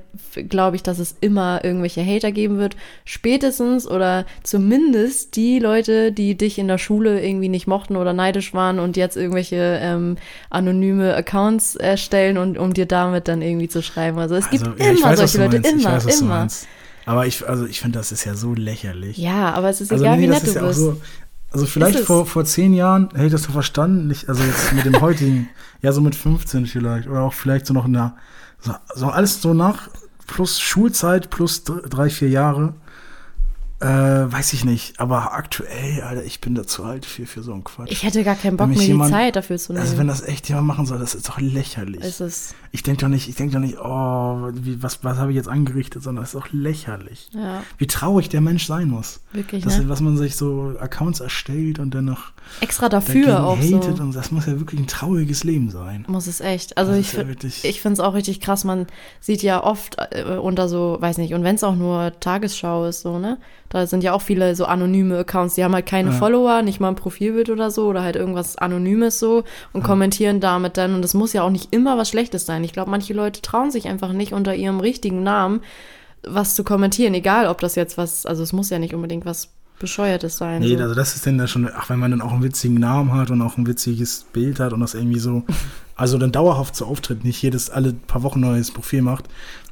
[0.48, 2.76] glaube ich, dass es immer irgendwelche Hater geben wird.
[3.04, 8.52] Spätestens oder zumindest die Leute, die dich in der Schule irgendwie nicht mochten oder neidisch
[8.54, 10.16] waren und jetzt irgendwelche ähm,
[10.50, 14.18] anonyme Accounts erstellen und um dir damit dann irgendwie zu schreiben.
[14.18, 16.48] Also es gibt Also, ja, ich immer weiß, solche Leute, immer, weiß, immer.
[17.04, 19.16] Aber ich, also ich finde, das ist ja so lächerlich.
[19.18, 20.80] Ja, aber es ist also egal, nee, wie das nett du ja bist.
[20.80, 21.00] so.
[21.52, 24.08] Also vielleicht vor, vor zehn Jahren hätte ich das so verstanden.
[24.08, 25.48] Nicht, also jetzt mit dem heutigen,
[25.82, 27.06] ja so mit 15 vielleicht.
[27.08, 28.16] Oder auch vielleicht so noch in der,
[28.60, 29.88] so, so alles so nach,
[30.26, 32.74] plus Schulzeit, plus dr- drei, vier Jahre.
[33.78, 34.98] Äh, weiß ich nicht.
[35.00, 37.90] Aber aktuell, Alter, ich bin da zu alt für, für so einen Quatsch.
[37.92, 39.84] Ich hätte gar keinen Bock, mir mich die jemand- Zeit dafür zu nehmen.
[39.84, 42.00] also wenn das echt jemand machen soll, das ist doch lächerlich.
[42.02, 45.30] ist es, Ich denke doch nicht, ich denke doch nicht, oh, wie, was, was habe
[45.30, 47.28] ich jetzt angerichtet, sondern es ist doch lächerlich.
[47.32, 49.20] ja, Wie traurig der Mensch sein muss.
[49.32, 49.90] wirklich, Das, ne?
[49.90, 53.76] was man sich so Accounts erstellt und dann noch Extra dafür auch so.
[53.80, 56.06] und das muss ja wirklich ein trauriges Leben sein.
[56.08, 56.78] Muss es echt.
[56.78, 58.64] Also Das ich, ist ja ich finde es auch richtig krass.
[58.64, 58.86] Man
[59.20, 63.02] sieht ja oft äh, unter so, weiß nicht, und wenn es auch nur Tagesschau ist,
[63.02, 63.36] so, ne?
[63.68, 66.16] Da sind ja auch viele so anonyme Accounts, die haben halt keine Ja.
[66.16, 70.76] Follower, nicht mal ein Profilbild oder so oder halt irgendwas Anonymes so und kommentieren damit
[70.76, 70.94] dann.
[70.94, 72.64] Und das muss ja auch nicht immer was Schlechtes sein.
[72.64, 75.60] Ich glaube, manche Leute trauen sich einfach nicht unter ihrem richtigen Namen
[76.26, 79.50] was zu kommentieren, egal ob das jetzt was, also es muss ja nicht unbedingt was
[79.78, 80.62] Bescheuertes sein.
[80.62, 80.82] Nee, so.
[80.82, 83.30] also das ist denn da schon, ach, wenn man dann auch einen witzigen Namen hat
[83.30, 85.44] und auch ein witziges Bild hat und das irgendwie so,
[85.96, 89.26] also dann dauerhaft so auftritt, nicht jedes, alle paar Wochen neues Profil macht,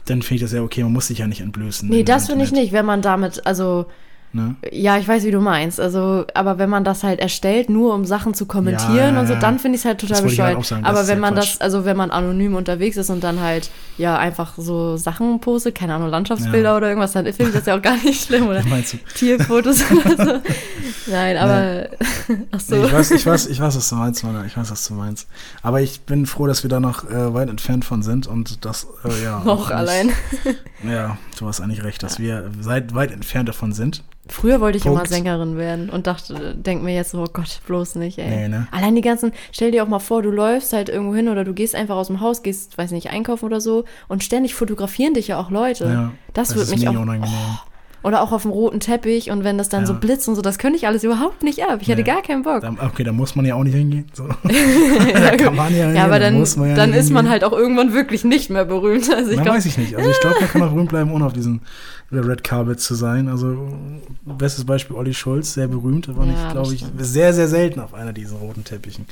[0.05, 1.88] dann finde ich das ja okay, man muss sich ja nicht entblößen.
[1.88, 3.87] Nee, das finde ich nicht, wenn man damit, also
[4.37, 4.57] Ne?
[4.73, 5.79] Ja, ich weiß, wie du meinst.
[5.81, 9.35] Also, aber wenn man das halt erstellt, nur um Sachen zu kommentieren Ja, und so,
[9.35, 9.38] ja.
[9.38, 10.64] dann finde ich es halt total halt bescheuert.
[10.66, 11.53] sagen, das aber wenn ja man Quatsch.
[11.55, 15.77] das, also wenn man anonym unterwegs ist und dann halt, ja, einfach so Sachen postet,
[15.77, 16.77] keine Ahnung, Landschaftsbilder Ja.
[16.77, 18.64] oder irgendwas, dann finde ich das ja auch gar nicht schlimm, oder?
[18.68, 18.97] Meinst du?
[19.14, 20.40] Tierfotos oder so.
[21.12, 21.87] Nein, aber,
[22.51, 22.75] ach so.
[22.75, 24.44] Nee, ich, weiß, ich, weiß, ich weiß, was du meinst, Mann.
[24.47, 25.29] Ich weiß, was du meinst.
[25.62, 28.88] Aber ich bin froh, dass wir da noch äh, weit entfernt von sind und das,
[29.05, 29.42] äh, ja.
[29.44, 30.11] Noch nicht- allein.
[30.83, 34.03] Ja, du hast eigentlich recht, dass wir seit weit entfernt davon sind.
[34.29, 35.11] Früher wollte ich immer Punkt.
[35.11, 38.29] Sängerin werden und dachte, denk mir jetzt so, oh Gott, bloß nicht, ey.
[38.29, 38.66] Nee, ne?
[38.70, 41.53] Allein die ganzen, stell dir auch mal vor, du läufst halt irgendwo hin oder du
[41.53, 45.29] gehst einfach aus dem Haus, gehst, weiß nicht, einkaufen oder so und ständig fotografieren dich
[45.29, 45.85] ja auch Leute.
[45.85, 47.31] Ja, das, das würde mich auch, unangenehm.
[48.05, 49.87] Oder auch auf dem roten Teppich und wenn das dann Ja.
[49.88, 51.79] so blitzt und so, das könnte ich alles überhaupt nicht ab.
[51.81, 52.07] Ich hätte Nee.
[52.07, 52.61] gar keinen Bock.
[52.61, 54.05] Da, okay, da muss man ja auch nicht hingehen.
[54.12, 54.29] So.
[55.12, 57.29] da kann man ja, hingehen, ja, aber da dann, muss man ja dann ist man
[57.29, 59.12] halt auch irgendwann wirklich nicht mehr berühmt.
[59.12, 59.97] Also ich Na, glaube, weiß ich nicht.
[59.97, 61.62] Also ich glaube, man kann auch berühmt bleiben, ohne auf diesen
[62.12, 63.27] Red Carpet zu sein.
[63.29, 63.67] Also
[64.25, 67.93] bestes Beispiel Olli Schulz, sehr berühmt, aber Ja, nicht, glaube ich, sehr, sehr selten auf
[67.95, 69.07] einer dieser roten Teppichen.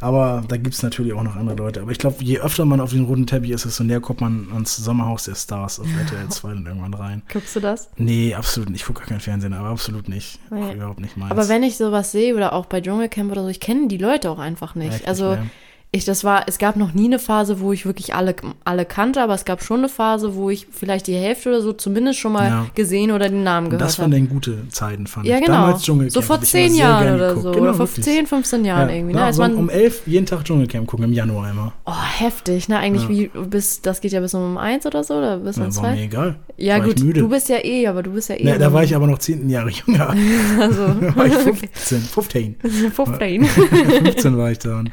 [0.00, 1.80] Aber da gibt es natürlich auch noch andere Leute.
[1.80, 4.48] Aber ich glaube, je öfter man auf den roten Teppich ist, desto näher kommt man
[4.52, 7.22] ans Sommerhaus der Stars auf RTL 2 dann irgendwann rein.
[7.32, 7.88] guckst du das?
[7.96, 8.80] Nee, absolut nicht.
[8.80, 10.38] Ich gucke gar kein Fernsehen, aber absolut nicht.
[10.50, 10.74] Nee.
[10.74, 11.30] Überhaupt nicht meins.
[11.30, 14.30] Aber wenn ich sowas sehe oder auch bei Dschungelcamp oder so, ich kenne die Leute
[14.30, 14.94] auch einfach nicht.
[14.94, 15.50] Echt also nicht.
[15.92, 19.22] Ich, das war, es gab noch nie eine Phase, wo ich wirklich alle, alle kannte,
[19.22, 22.32] aber es gab schon eine Phase, wo ich vielleicht die Hälfte oder so zumindest schon
[22.32, 22.66] mal Ja.
[22.74, 24.20] gesehen oder den Namen gehört das waren habe.
[24.20, 25.44] dann gute Zeiten, fand Ja, ich.
[25.44, 25.54] genau.
[25.58, 26.12] Damals Dschungelcamp.
[26.12, 27.42] so vor zehn Jahren oder geguckt.
[27.44, 27.50] so.
[27.52, 28.04] Genau, oder vor wirklich.
[28.04, 29.14] 10, 15 Jahren Ja, irgendwie.
[29.14, 29.24] Ne?
[29.24, 31.72] Als so man, um elf jeden Tag Dschungelcamp gucken, im Januar immer.
[31.86, 32.78] oh, heftig, ne?
[32.78, 35.76] Eigentlich wie bis, das geht ja bis um eins oder so, oder bis um Ja,
[35.76, 36.02] war mir zwei?
[36.04, 36.36] egal.
[36.58, 38.44] Ja, war gut, du bist ja eh, aber du bist ja eh.
[38.44, 40.10] Ne, da war ich aber noch zehn Jahre jünger.
[40.60, 42.00] also, Da war ich 15.
[42.00, 42.56] 15.
[42.92, 43.44] 15.
[43.44, 44.90] 15 war ich da und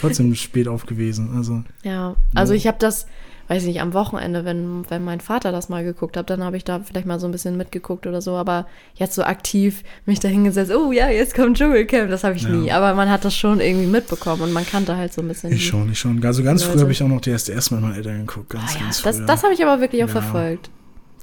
[0.00, 1.30] trotzdem spät auf gewesen.
[1.36, 3.06] Also, Ja, also ich habe das,
[3.48, 6.56] weiß ich nicht, am Wochenende, wenn, wenn mein Vater das mal geguckt hat, dann habe
[6.56, 10.18] ich da vielleicht mal so ein bisschen mitgeguckt oder so, aber jetzt so aktiv mich
[10.20, 12.48] da hingesetzt, oh ja, jetzt kommt Dschungelcamp, das habe ich Ja.
[12.50, 15.52] nie, aber man hat das schon irgendwie mitbekommen und man kannte halt so ein bisschen.
[15.52, 16.24] ich schon, ich schon.
[16.24, 16.72] Also ganz Leute.
[16.72, 18.50] früher habe ich auch noch die SDS mit meinen Eltern geguckt.
[18.50, 19.26] Ganz, Ah, ja, ganz das früher.
[19.26, 20.12] das habe ich aber wirklich auch Ja.
[20.20, 20.70] verfolgt.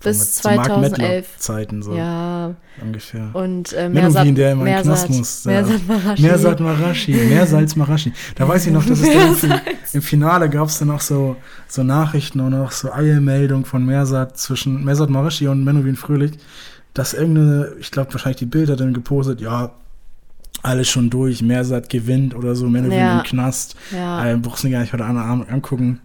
[0.04, 0.92] Bis mit so Mark 2011.
[0.92, 3.30] Mettler-Zeiten so Ja, ungefähr.
[3.34, 5.46] und äh, Menowin, Mersat, der immer in Knast muss.
[5.46, 6.22] Mersat Marashi.
[6.22, 8.14] Mersat Marashi, Meersalz Marashi.
[8.36, 9.54] Da weiß ich noch, dass es dann im, Fin-
[9.94, 11.36] im Finale gab es dann noch so,
[11.68, 16.34] so Nachrichten und auch so Eilmeldung von Mersat zwischen Mersat Marashi und Menowin Fröhlich,
[16.94, 19.72] dass irgendeine, ich glaube wahrscheinlich die Bilder dann gepostet, ja,
[20.62, 23.18] alles schon durch, Mersat gewinnt oder so, Männer Ja.
[23.18, 23.76] im Knast.
[23.92, 24.26] Ja.
[24.26, 26.00] Äh, brauchst du gar nicht heute Abend angucken.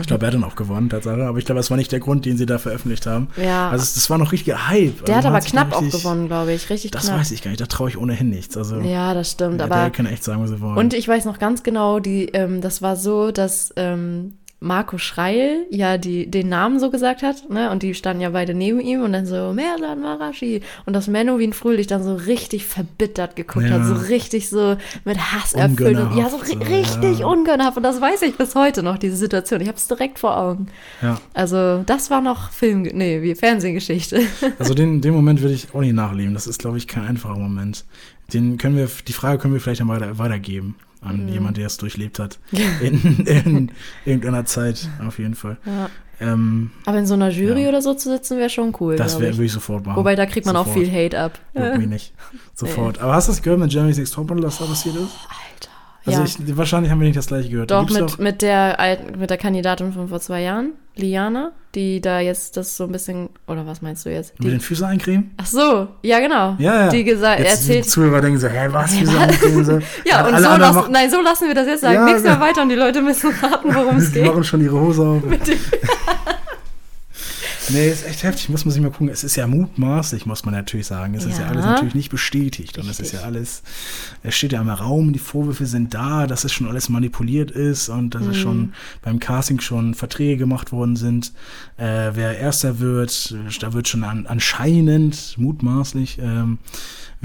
[0.00, 1.24] Ich glaube, er hat dann auch gewonnen, Tatsache.
[1.26, 3.28] Aber ich glaube, das war nicht der Grund, den sie da veröffentlicht haben.
[3.36, 3.70] Ja.
[3.70, 5.04] Also, es- das war noch richtiger Hype.
[5.04, 6.68] Der also, hat aber knapp da auch richtig- gewonnen, glaube ich.
[6.70, 7.20] Richtig Das knapp.
[7.20, 7.60] weiß ich gar nicht.
[7.60, 8.56] Da traue ich ohnehin nichts.
[8.56, 9.60] Also, Ja, das stimmt.
[9.60, 10.76] ja, aber der kann echt sagen, was sie wollen.
[10.76, 15.66] Und ich weiß noch ganz genau, die, ähm, das war so, dass ähm, Marco Schreil
[15.70, 17.70] ja die, den Namen so gesagt hat, ne?
[17.70, 20.62] Und die standen ja beide neben ihm und dann so, Mersan Marashi.
[20.86, 23.72] Und dass Menno wie ein Fröhlich dann so richtig verbittert geguckt Ja.
[23.72, 25.98] hat, so richtig so mit Hass erfüllt.
[25.98, 27.26] Und, ja, so, richtig ja.
[27.26, 27.76] ungönnerhaft.
[27.76, 29.60] Und das weiß ich bis heute noch, diese Situation.
[29.60, 30.68] Ich habe es direkt vor Augen.
[31.02, 31.20] ja.
[31.34, 34.20] Also, das war noch Film, nee, wie Fernsehgeschichte.
[34.58, 36.32] Also den, den Moment würde ich auch nicht nachleben.
[36.32, 37.84] Das ist, glaube ich, kein einfacher Moment.
[38.32, 40.76] Den können wir, die Frage können wir vielleicht dann weiter, weitergeben
[41.14, 41.20] Mhm.
[41.20, 42.38] an jemand, der es durchlebt hat.
[42.82, 43.70] In, in
[44.04, 45.56] irgendeiner Zeit, auf jeden Fall.
[45.66, 45.88] Ja.
[46.18, 47.68] Ähm, Aber in so einer Jury Ja.
[47.68, 48.96] oder so zu sitzen, wäre schon cool.
[48.96, 49.52] das wäre ich.
[49.52, 49.98] sofort machen.
[49.98, 50.86] Wobei, da kriegt man auch Sofort.
[50.86, 51.38] viel Hate ab.
[51.76, 52.14] Mich nicht.
[52.54, 53.00] Sofort.
[53.00, 55.02] Aber hast du das gehört mit Jeremy's Next Topmodel, was da passiert ist?
[55.02, 55.70] Alter.
[56.06, 56.24] Also ja.
[56.24, 57.70] ich, wahrscheinlich haben wir nicht das gleiche gehört.
[57.70, 62.20] Doch, mit, mit der alten, mit der Kandidatin von vor zwei Jahren, Liana, die da
[62.20, 64.32] jetzt das so ein bisschen, oder was meinst du jetzt?
[64.38, 65.32] mit Die, den Füßen eincremen?
[65.36, 66.54] ach so, ja genau.
[66.58, 66.88] Ja, ja.
[66.88, 67.90] Die gesagt, Jetzt die erzählt.
[67.90, 69.64] Zuhörer denken so, hä, was, Füße eincremen?
[69.64, 69.78] So.
[70.06, 71.94] Ja, und so lassen, nein, so lassen wir das jetzt sagen.
[71.96, 72.40] Ja, Nichts mehr ja.
[72.40, 74.26] weiter und die Leute müssen raten, worum es die geht.
[74.26, 75.22] machen schon ihre Hose auf.
[77.70, 79.08] Nee, ist echt heftig, muss man sich mal gucken.
[79.08, 81.14] Es ist ja mutmaßlich, muss man natürlich sagen.
[81.14, 81.50] Es ist ja Ja.
[81.50, 82.78] alles natürlich nicht bestätigt.
[82.78, 83.62] Und es ist ja alles,
[84.22, 87.88] es steht ja im Raum, die Vorwürfe sind da, dass es schon alles manipuliert ist
[87.88, 88.40] und dass es Mhm.
[88.40, 91.32] schon beim Casting schon Verträge gemacht worden sind.
[91.76, 96.58] Äh, wer Erster wird, da wird schon an, anscheinend, mutmaßlich, ähm,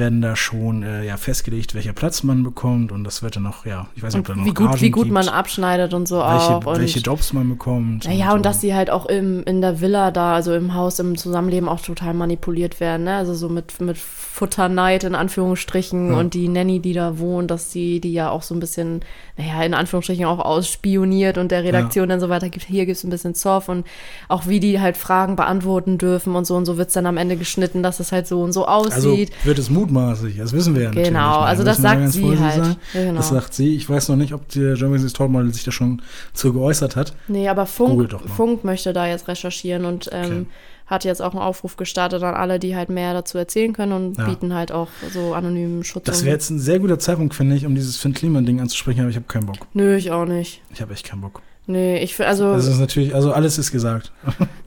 [0.01, 2.91] werden da schon äh, ja, festgelegt, welcher Platz man bekommt.
[2.91, 4.81] Und das wird dann noch, ja, ich weiß nicht, ob da Und noch wie gut,
[4.81, 6.65] wie gut man gibt, abschneidet und so welche, auch.
[6.65, 8.03] Und welche Jobs man bekommt.
[8.05, 8.43] Naja, und so.
[8.43, 11.79] dass sie halt auch im, in der Villa da, also im Haus, im Zusammenleben auch
[11.79, 13.15] total manipuliert werden, ne?
[13.15, 16.19] Also so mit, mit Futterneid in Anführungsstrichen Ja.
[16.19, 19.01] und die Nanny, die da wohnt, dass die, die ja auch so ein bisschen,
[19.37, 23.09] naja, in Anführungsstrichen auch ausspioniert und der Redaktion dann so weiter gibt, hier gibt's ein
[23.09, 23.85] bisschen Zoff und
[24.29, 27.37] auch wie die halt Fragen beantworten dürfen und so und so wird's dann am Ende
[27.37, 29.31] geschnitten, dass es halt so und so Also aussieht.
[29.43, 30.89] wird es mutmaßlich, das wissen wir ja.
[30.91, 31.01] Genau,
[31.41, 31.47] nicht.
[31.49, 32.77] also Da das sagt sie halt.
[32.93, 33.15] Ja, genau.
[33.17, 33.75] Das sagt sie.
[33.75, 36.01] Ich weiß noch nicht, ob der Germany's Topmodel sich da schon
[36.33, 37.13] zu geäußert hat.
[37.27, 38.09] Nee, aber Funk.
[38.35, 40.45] Funk möchte da jetzt recherchieren und ähm, Okay.
[40.87, 44.17] hat jetzt auch einen Aufruf gestartet an alle, die halt mehr dazu erzählen können und
[44.17, 44.25] Ja.
[44.25, 46.03] bieten halt auch so anonymen Schutz.
[46.05, 49.09] Das wäre jetzt ein sehr guter Zeitpunkt, finde ich, um dieses Finn Kliman-Ding anzusprechen, aber
[49.09, 49.57] ich habe keinen Bock.
[49.73, 50.61] Nö, ich auch nicht.
[50.73, 51.41] Ich habe echt keinen Bock.
[51.67, 54.11] Nee, ich fi- also, Das ist natürlich, also alles ist gesagt.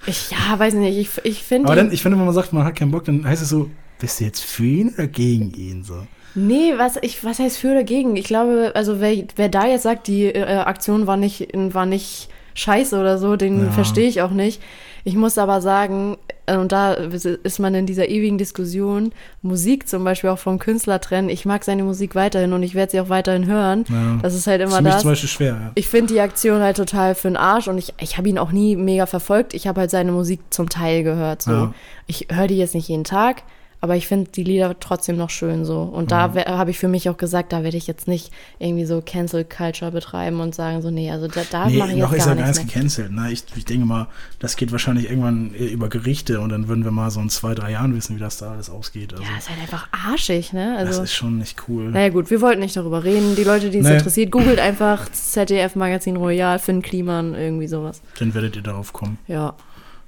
[0.06, 1.66] ich, ja, weiß nicht, ich, ich finde.
[1.66, 3.68] Aber dann, ich finde, wenn man sagt, man hat keinen Bock, dann heißt es so,
[3.98, 5.84] bist du jetzt für ihn oder gegen ihn?
[5.84, 6.06] So.
[6.34, 8.16] Nee, was, ich, was heißt für oder gegen?
[8.16, 12.28] Ich glaube, also wer, wer da jetzt sagt, die äh, Aktion war nicht, war nicht
[12.54, 13.70] scheiße oder so, den Ja.
[13.72, 14.60] verstehe ich auch nicht.
[15.06, 20.02] Ich muss aber sagen, äh, und da ist man in dieser ewigen Diskussion, Musik zum
[20.02, 21.28] Beispiel auch vom Künstler trennen.
[21.28, 23.84] Ich mag seine Musik weiterhin und ich werde sie auch weiterhin hören.
[23.88, 24.18] Ja.
[24.22, 25.02] Das ist halt Das ist immer für mich das.
[25.02, 25.52] zum Beispiel schwer.
[25.52, 25.72] Ja.
[25.74, 28.50] Ich finde die Aktion halt total für den Arsch und ich, ich habe ihn auch
[28.50, 29.52] nie mega verfolgt.
[29.52, 31.42] Ich habe halt seine Musik zum Teil gehört.
[31.42, 31.50] So.
[31.52, 31.74] Ja.
[32.06, 33.42] Ich höre die jetzt nicht jeden Tag,
[33.84, 35.82] aber ich finde die Lieder trotzdem noch schön so.
[35.82, 36.38] Und da Mhm.
[36.46, 39.90] habe ich für mich auch gesagt, da werde ich jetzt nicht irgendwie so Cancel Culture
[39.92, 42.32] betreiben und sagen so, nee, also da, da Nee, mache ich noch jetzt ist gar
[42.34, 42.74] er gar nichts nicht mehr.
[42.82, 43.12] gecancelt.
[43.12, 43.30] Ne?
[43.30, 44.06] Ich, ich denke mal,
[44.38, 47.54] das geht wahrscheinlich irgendwann äh, über Gerichte und dann würden wir mal so in zwei,
[47.54, 49.12] drei Jahren wissen, wie das da alles ausgeht.
[49.12, 50.76] Also, Ja, ist halt einfach arschig, ne?
[50.78, 51.90] das Also, ist schon nicht cool.
[51.90, 53.36] naja gut, wir wollten nicht darüber reden.
[53.36, 53.96] Die Leute, die es Nee.
[53.98, 58.00] interessiert, googelt einfach ZDF Magazin Royal, Finn Kliman, irgendwie sowas.
[58.18, 59.18] Dann werdet ihr darauf kommen.
[59.28, 59.54] Ja.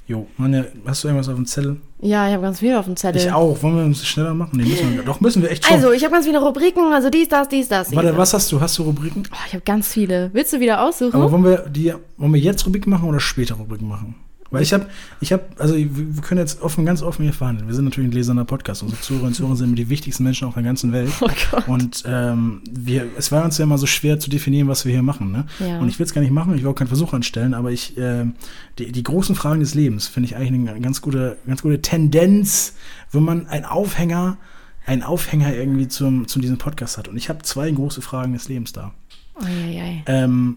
[0.09, 1.79] Jo, Manja, hast du irgendwas auf dem Zettel?
[2.01, 3.21] Ja, ich habe ganz viel auf dem Zettel.
[3.21, 3.61] Ich auch.
[3.61, 4.57] Wollen wir uns schneller machen?
[4.57, 5.75] Nee, müssen wir, doch, müssen wir echt schon.
[5.75, 7.95] Also, ich habe ganz viele Rubriken, also dies, das, dies, das.
[7.95, 8.61] Warte, was hast du?
[8.61, 9.25] Hast du Rubriken?
[9.33, 10.31] Oh, ich habe ganz viele.
[10.33, 11.15] Willst du wieder aussuchen?
[11.17, 14.15] Aber wollen wir die, wollen wir jetzt Rubriken machen oder später Rubriken machen?
[14.51, 14.87] Weil ich habe,
[15.21, 17.69] ich habe, also wir können jetzt offen, ganz offen hier verhandeln.
[17.69, 18.83] Wir sind natürlich ein lesernder Podcast.
[18.83, 21.11] Unsere Zuhörer und Zuhörer sind die wichtigsten Menschen auf der ganzen Welt.
[21.21, 21.69] oh Gott.
[21.69, 25.03] Und ähm, wir, es war uns ja immer so schwer zu definieren, was wir hier
[25.03, 25.33] machen.
[25.33, 25.47] Ne?
[25.59, 25.79] Ja.
[25.79, 27.97] Und ich will es gar nicht machen, ich will auch keinen Versuch anstellen, aber ich,
[27.99, 28.35] ähm,
[28.79, 32.75] die, die großen Fragen des Lebens finde ich eigentlich eine ganz gute, ganz gute Tendenz,
[33.13, 34.39] wenn man einen Aufhänger,
[34.87, 37.09] einen Aufhänger irgendwie zum, zu diesem Podcast hat.
[37.09, 38.93] Und ich habe zwei große Fragen des Lebens da.
[39.35, 40.03] Eieiei.
[40.07, 40.57] Ähm,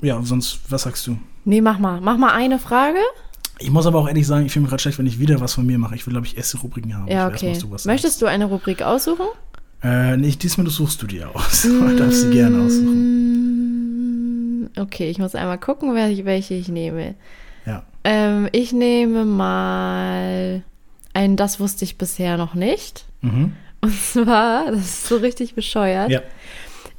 [0.00, 1.18] ja, sonst, was sagst du?
[1.46, 2.00] Nee, mach mal.
[2.00, 2.98] Mach mal eine Frage.
[3.60, 5.54] Ich muss aber auch ehrlich sagen, ich fühle mich gerade schlecht, wenn ich wieder was
[5.54, 5.94] von mir mache.
[5.94, 7.08] Ich will, glaube ich, erste Rubriken haben.
[7.08, 7.56] Ja, weiß, okay.
[7.70, 9.26] was du Möchtest du eine Rubrik aussuchen?
[9.82, 11.62] Äh, nicht diesmal, du suchst du dir aus.
[11.62, 14.64] Du darfst sie gerne aussuchen.
[14.64, 17.14] Mm, Okay, ich muss einmal gucken, welche, welche ich nehme.
[17.64, 17.84] Ja.
[18.04, 20.62] Ähm, ich nehme mal
[21.14, 23.04] ein Das wusste ich bisher noch nicht.
[23.22, 23.52] Mhm.
[23.80, 26.10] Und zwar, das ist so richtig bescheuert.
[26.10, 26.20] Ja.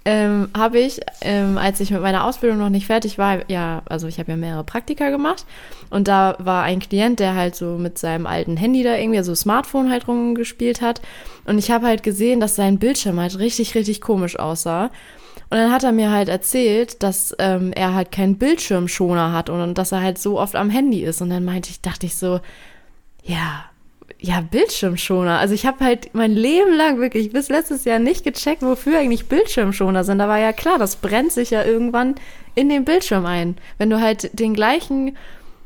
[0.08, 4.08] Ähm, habe ich, ähm, als ich mit meiner Ausbildung noch nicht fertig war, ja, also
[4.08, 5.46] ich habe ja mehrere Praktika gemacht
[5.89, 9.36] und da war ein Klient, der halt so mit seinem alten Handy da irgendwie, so
[9.36, 11.02] Smartphone halt rumgespielt hat
[11.46, 14.91] und ich habe halt gesehen, dass sein Bildschirm halt richtig, richtig komisch aussah.
[15.50, 19.62] Und dann hat er mir halt erzählt, dass ähm, er halt keinen Bildschirmschoner hat und,
[19.62, 21.22] und dass er halt so oft am Handy ist.
[21.22, 22.41] Und dann meinte ich, dachte ich so,
[23.24, 23.63] ja,
[24.19, 25.38] ja, Bildschirmschoner.
[25.38, 29.27] Also ich habe halt mein Leben lang wirklich bis letztes Jahr nicht gecheckt, wofür eigentlich
[29.27, 30.19] Bildschirmschoner sind.
[30.19, 32.15] Da war ja klar, das brennt sich ja irgendwann
[32.56, 33.58] in den Bildschirm ein.
[33.77, 35.15] Wenn du halt den gleichen,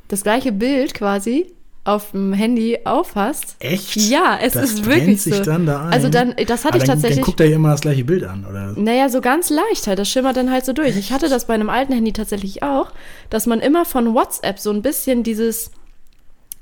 [0.10, 3.56] das gleiche Bild quasi auf dem Handy aufhast.
[3.60, 3.96] Echt?
[3.96, 5.44] Ja, es das ist wirklich sich so.
[5.44, 5.94] dann da ein.
[5.94, 7.18] Also dann, das hatte Aber ich dann, tatsächlich.
[7.18, 8.74] Dann guckt er ja immer das gleiche Bild an, oder?
[8.76, 9.98] Naja, so ganz leicht halt.
[9.98, 10.96] Das schimmert dann halt so durch.
[10.98, 12.92] Ich hatte das bei einem alten Handy tatsächlich auch,
[13.30, 15.72] dass man immer von WhatsApp so ein bisschen dieses,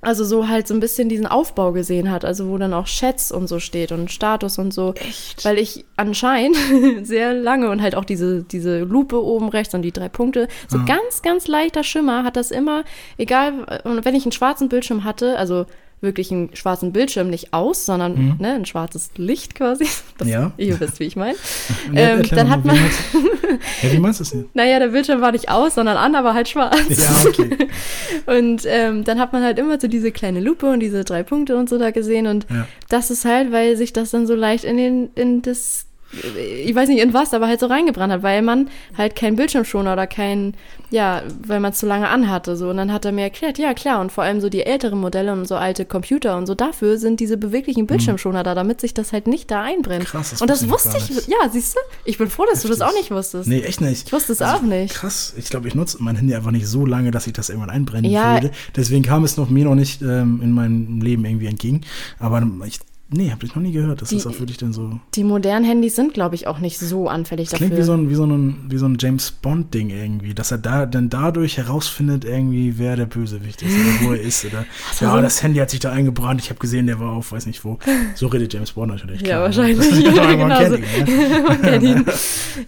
[0.02, 2.24] also so halt so ein bisschen diesen Aufbau gesehen hat.
[2.24, 4.94] Also wo dann auch Chats und so steht und Status und so.
[4.94, 5.44] Echt?
[5.44, 6.56] Weil ich anscheinend
[7.06, 10.78] sehr lange und halt auch diese, diese Lupe oben rechts und die drei Punkte, so
[10.78, 10.86] Ah.
[10.86, 12.84] ganz, ganz leichter Schimmer hat das immer,
[13.18, 15.66] egal, und wenn ich einen schwarzen Bildschirm hatte, also
[16.02, 19.86] wirklich einen schwarzen Bildschirm nicht aus, sondern ne, ein schwarzes Licht quasi.
[20.18, 20.34] Das, Mhm.
[20.34, 20.52] Ja.
[20.58, 21.36] Ihr wisst, wie ich meine.
[21.96, 22.76] Ähm, dann hat man,
[23.82, 24.46] Ja, wie meinst du es denn?
[24.54, 26.78] naja, der Bildschirm war nicht aus, sondern an, aber halt schwarz.
[26.90, 27.50] Ja, okay.
[28.26, 31.56] Und ähm, dann hat man halt immer so diese kleine Lupe und diese drei Punkte
[31.58, 32.28] und so da gesehen.
[32.28, 32.68] Und Ja.
[32.90, 36.90] das ist halt, weil sich das dann so leicht in den, in das, ich weiß
[36.90, 40.56] nicht in was, aber halt so reingebrannt hat, weil man halt keinen Bildschirmschoner oder keinen,
[40.90, 42.56] ja, weil man es zu lange anhatte.
[42.56, 42.70] So.
[42.70, 45.32] Und dann hat er mir erklärt, ja klar, und vor allem so die älteren Modelle
[45.34, 49.14] und so alte Computer und so, dafür sind diese beweglichen Bildschirmschoner da, damit sich das
[49.14, 50.04] halt nicht da einbrennt.
[50.06, 50.08] Mhm.
[50.08, 51.80] Krass, das und das wusste ich ja, siehst du?
[52.06, 53.48] Ich bin froh, dass du das auch nicht wusstest.
[53.48, 54.08] Nee, echt nicht.
[54.08, 54.96] Ich wusste es Also, auch nicht.
[54.96, 55.34] Krass.
[55.38, 58.10] Ich glaube, ich nutze mein Handy einfach nicht so lange, dass ich das irgendwann einbrennen
[58.10, 58.34] Ja.
[58.34, 58.52] würde.
[58.76, 61.82] Deswegen kam es noch mir noch nicht ähm, in meinem Leben irgendwie entgegen.
[62.18, 64.02] Aber ich, nee, habe ich noch nie gehört.
[64.02, 65.00] Das Die- ist auch wirklich dann so.
[65.16, 67.84] Die modernen Handys sind, glaube ich, auch nicht so anfällig Das klingt dafür.
[67.84, 70.86] wie so ein, wie so ein, wie so ein James Bond-Ding irgendwie, dass er da
[70.86, 74.46] dann dadurch herausfindet, irgendwie, wer der Bösewicht ist oder wo er ist.
[74.46, 74.66] Oder
[75.02, 77.46] ja, so- das Handy hat sich da eingebrannt, ich habe gesehen, der war auf, weiß
[77.46, 77.80] nicht wo.
[78.16, 79.22] So redet James Bond natürlich.
[79.22, 79.42] Ja, klar.
[79.44, 79.80] wahrscheinlich.
[80.16, 80.76] Ja, genau so.
[80.76, 81.58] ihn, ne?
[81.62, 82.06] Kennt ihn.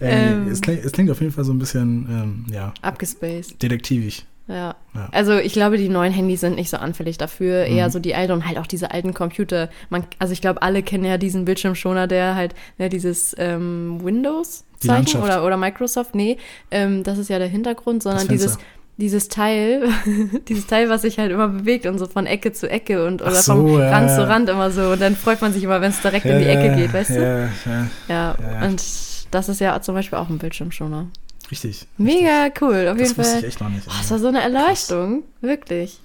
[0.00, 0.48] Ähm.
[0.48, 3.62] es, klingt, es klingt auf jeden Fall so ein bisschen, ähm, ja, Abgespaced.
[3.62, 4.24] detektivisch.
[4.48, 4.74] Ja.
[4.94, 5.08] Ja.
[5.12, 7.66] Also ich glaube, die neuen Handys sind nicht so anfällig dafür.
[7.68, 7.76] Mhm.
[7.76, 9.68] Eher so die alten und halt auch diese alten Computer.
[9.88, 14.64] Man, also ich glaube, alle kennen ja diesen Bildschirmschoner, der halt, ne, dieses ähm, Windows
[14.82, 16.14] Die Zeichen oder, oder Microsoft.
[16.14, 16.38] Nee,
[16.70, 18.58] ähm, das ist ja der Hintergrund, sondern dieses
[18.98, 19.88] dieses Teil,
[20.48, 23.32] dieses Teil, was sich halt immer bewegt und so von Ecke zu Ecke und oder
[23.32, 24.16] so, vom ja, Rand ja.
[24.16, 24.90] zu Rand immer so.
[24.90, 27.22] Und dann freut man sich immer, wenn es direkt in die Ecke geht, weißt du?
[27.22, 28.66] ja, Ja, Ja, Ja, ja.
[28.66, 28.82] und
[29.30, 31.06] das ist ja zum Beispiel auch ein Bildschirmschoner.
[31.50, 31.86] Richtig.
[31.98, 33.38] Mega cool, auf Das jeden wusste Fall.
[33.40, 33.86] ich echt noch nicht.
[33.86, 35.98] Oh, das war so eine Erleuchtung, wirklich.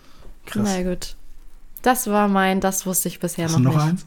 [0.45, 0.63] Krass.
[0.65, 1.15] Na gut.
[1.81, 3.83] Das war mein, das wusste ich bisher Hast noch, du noch nicht.
[3.83, 4.05] eins?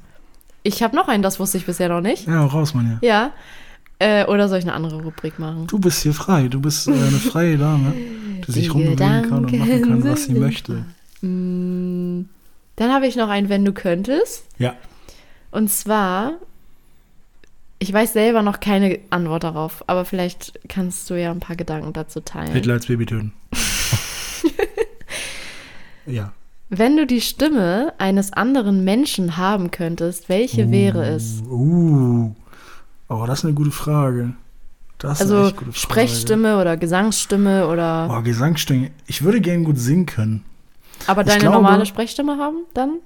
[0.62, 2.26] Ich habe noch einen, das wusste ich bisher noch nicht.
[2.26, 3.08] Ja, raus, Mann, ja.
[3.08, 3.32] Ja.
[3.98, 5.66] Äh, oder soll ich eine andere Rubrik machen?
[5.66, 6.48] Du bist hier frei.
[6.48, 7.92] Du bist äh, eine freie Dame,
[8.46, 8.96] die sich rumbewegen
[9.28, 10.84] kann und machen kann, was sie möchte.
[11.20, 12.22] Mm,
[12.76, 14.44] Dann habe ich noch einen, wenn du könntest.
[14.58, 14.74] Ja.
[15.50, 16.34] Und zwar,
[17.80, 21.92] ich weiß selber noch keine Antwort darauf, aber vielleicht kannst du ja ein paar Gedanken
[21.92, 22.52] dazu teilen.
[22.52, 23.32] Hitler als Baby töten.
[26.06, 26.32] ja.
[26.68, 31.42] Wenn du die Stimme eines anderen Menschen haben könntest, welche wäre es?
[31.50, 32.32] Uh.
[33.08, 34.34] Oh, das ist eine gute Frage.
[34.98, 35.78] Das ist eine Also echt gute Frage.
[35.80, 38.08] Sprechstimme oder Gesangsstimme oder.
[38.16, 38.92] Oh, Gesangsstimme.
[39.08, 40.44] Ich würde gerne gut singen können.
[41.08, 42.98] Aber ich deine glaube- normale Sprechstimme haben dann?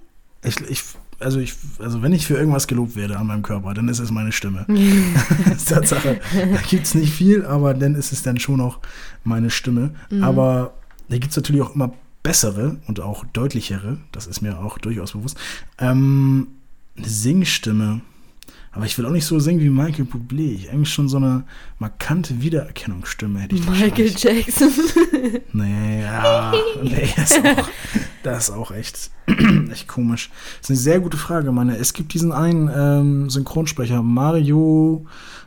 [0.43, 0.83] Ich, ich,
[1.21, 4.11] also, ich, also, wenn ich für irgendwas gelobt werde an meinem Körper, dann ist es
[4.11, 4.67] meine Stimme.
[5.45, 6.21] das ist Tatsache.
[6.35, 8.79] Da gibt es nicht viel, aber dann ist es dann schon auch
[9.25, 9.95] meine Stimme.
[10.11, 10.23] Mhm.
[10.23, 10.75] Aber
[11.09, 15.13] da gibt es natürlich auch immer bessere und auch deutlichere, das ist mir auch durchaus
[15.13, 15.39] bewusst.
[15.79, 16.49] Ähm,
[16.97, 18.01] eine Singstimme.
[18.73, 20.55] Aber ich will auch nicht so singen wie Michael Bublé.
[20.55, 21.45] Ich eigentlich schon so eine
[21.79, 24.13] markante Wiedererkennungsstimme hätte ich Michael.
[24.17, 24.71] Jackson.
[25.53, 27.69] Nee, ja, nee, ist auch,
[28.25, 29.11] das ist auch echt,
[29.71, 30.31] echt komisch.
[30.61, 31.77] Das ist eine sehr gute Frage, meine.
[31.77, 35.07] Es gibt diesen einen ähm, Synchronsprecher, Mario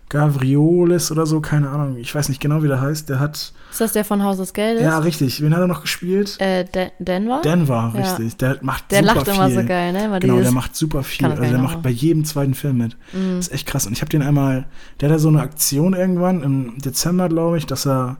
[0.09, 1.97] Gavriolis oder so, keine Ahnung.
[1.97, 3.09] Ich weiß nicht genau, wie der heißt.
[3.09, 4.81] Der hat, Ist das der von Haus des Geldes?
[4.81, 5.41] ja, richtig.
[5.41, 6.39] Wen hat er noch gespielt?
[6.39, 7.41] Äh, Den Denver?
[7.43, 8.01] Denver, Ja.
[8.01, 8.37] richtig.
[8.37, 9.35] Der macht der super lacht viel.
[9.35, 10.07] immer so geil, ne?
[10.09, 11.25] Weil Genau, der macht super viel.
[11.25, 12.95] Also der macht bei jedem zweiten Film mit.
[13.11, 13.35] Mhm.
[13.35, 13.85] Das ist echt krass.
[13.85, 14.65] Und ich habe den einmal,
[15.01, 18.17] der hatte so eine Aktion irgendwann im Dezember, glaube ich, dass er,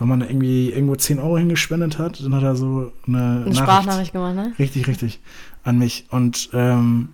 [0.00, 3.58] wenn man irgendwie irgendwo 10 Euro hingespendet hat, dann hat er so eine, eine Nachricht,
[3.58, 4.52] Sprachnachricht gemacht, ne?
[4.58, 5.20] Richtig, richtig.
[5.62, 6.06] An mich.
[6.10, 7.10] Und ähm,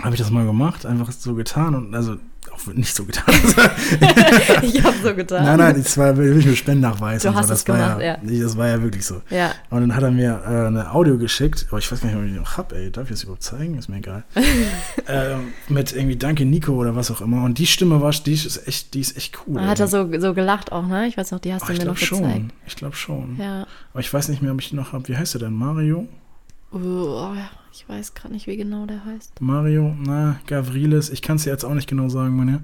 [0.00, 2.16] habe ich das mal gemacht, einfach so getan und also
[2.54, 3.34] auch nicht so getan.
[4.62, 5.44] ich habe so getan.
[5.44, 7.22] nein, nein, das war wirklich mit Spendennachweis.
[7.22, 7.52] Du und hast so.
[7.52, 8.18] das es gemacht, ja.
[8.22, 9.22] Nee, Das war ja wirklich so.
[9.30, 9.52] Ja.
[9.70, 12.24] Und dann hat er mir äh, eine Audio geschickt, aber ich weiß gar nicht, ob
[12.24, 12.90] ich die noch hab, ey.
[12.90, 13.76] Darf ich das überhaupt zeigen?
[13.76, 14.24] Ist mir egal.
[15.08, 17.44] ähm, mit irgendwie Danke Nico oder was auch immer.
[17.44, 19.60] Und die Stimme war, die ist echt, die ist echt cool.
[19.60, 21.06] Hat er so, so gelacht auch, ne?
[21.08, 22.32] Ich weiß noch, die hast Ach, du mir noch glaube gezeigt.
[22.34, 22.52] schon.
[22.66, 23.36] Ich glaube schon.
[23.38, 23.66] Ja.
[23.92, 25.08] Aber ich weiß nicht mehr, ob ich die noch habe.
[25.08, 25.52] Wie heißt der denn?
[25.54, 26.06] Mario?
[26.72, 27.32] Oh,
[27.74, 29.40] ich weiß gerade nicht, wie genau der heißt.
[29.40, 32.62] Mario, na, Gavrilis, ich kann es dir jetzt auch nicht genau sagen, meine.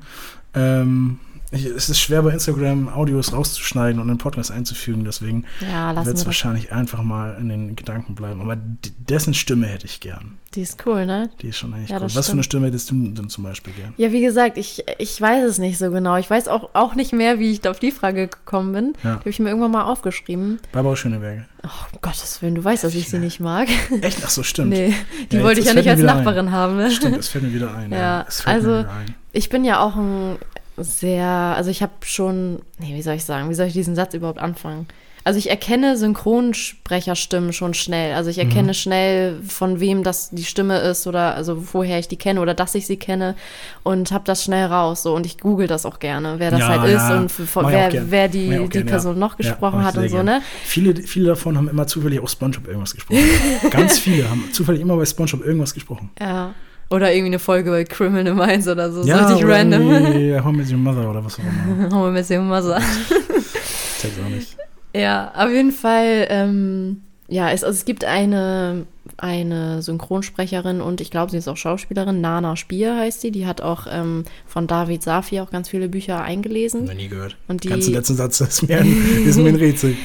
[0.54, 1.18] Ähm,
[1.52, 6.06] ich, es ist schwer bei Instagram Audios rauszuschneiden und in Podcast einzufügen, deswegen Ja, wird
[6.06, 6.26] es das.
[6.26, 8.40] wahrscheinlich einfach mal in den Gedanken bleiben.
[8.40, 8.56] Aber
[8.98, 10.38] dessen Stimme hätte ich gern.
[10.54, 11.30] Die ist cool, ne?
[11.42, 12.02] Die ist schon eigentlich Ja, cool.
[12.02, 12.44] das Was für eine stimmt.
[12.62, 13.94] Stimme hättest du denn zum Beispiel gern?
[13.96, 16.16] Ja, wie gesagt, ich, ich weiß es nicht so genau.
[16.16, 18.92] Ich weiß auch, auch nicht mehr, wie ich auf die Frage gekommen bin.
[19.04, 19.14] Ja.
[19.14, 20.58] Die habe ich mir irgendwann mal aufgeschrieben.
[20.72, 21.44] Barbara Schöneberger.
[21.64, 23.68] Oh, um Gottes Willen, du weißt, dass ich sie nicht mag.
[24.00, 24.18] Echt?
[24.24, 24.70] Ach so, stimmt.
[24.70, 24.92] nee,
[25.30, 26.90] die Ja, wollte ich ja nicht als Nachbarin haben, ne?
[26.90, 27.92] Stimmt, es fällt mir wieder ein.
[27.92, 29.14] Ja, es fällt also- ein.
[29.32, 30.38] Ich bin ja auch ein
[30.82, 34.14] sehr, also ich habe schon, nee, wie soll ich sagen, wie soll ich diesen Satz
[34.14, 34.86] überhaupt anfangen?
[35.22, 38.14] Also ich erkenne Synchronsprecherstimmen schon schnell.
[38.14, 38.42] Also ich Mhm.
[38.44, 42.54] erkenne schnell, von wem das die Stimme ist oder also woher ich die kenne oder
[42.54, 43.34] dass ich sie kenne
[43.82, 45.02] und habe das schnell raus.
[45.02, 46.96] So und ich google das auch gerne, wer das Ja, halt ja.
[47.06, 48.06] ist und f- von Mach ich auch wer, gern.
[48.10, 48.90] wer die, die gern, ja.
[48.90, 50.26] Person noch gesprochen hat und so, gern.
[50.26, 50.42] ne?
[50.64, 53.20] Viele, viele davon haben immer zufällig auch Spongebob irgendwas gesprochen.
[53.70, 56.10] Ganz viele haben zufällig immer bei Spongebob irgendwas gesprochen.
[56.18, 56.54] Ja.
[56.90, 59.90] Oder irgendwie eine Folge bei Criminal Minds oder so, so Ja, richtig oder random.
[59.90, 61.42] irgendwie How Met Your Mother oder was auch
[61.78, 61.90] immer.
[61.90, 62.78] Wir ein bisschen Mother.
[62.78, 64.56] Ich check's auch nicht.
[64.94, 68.86] Ja, auf jeden Fall, ähm, ja, es, also es gibt eine,
[69.18, 73.60] eine Synchronsprecherin und ich glaube, sie ist auch Schauspielerin, Nana Spier heißt sie, die hat
[73.60, 76.86] auch ähm, von David Safi auch ganz viele Bücher eingelesen.
[76.86, 77.36] Noch nie gehört.
[77.46, 79.96] Und die- Ganz den letzten Satz ist mir ein, ist mir ein Rätsel.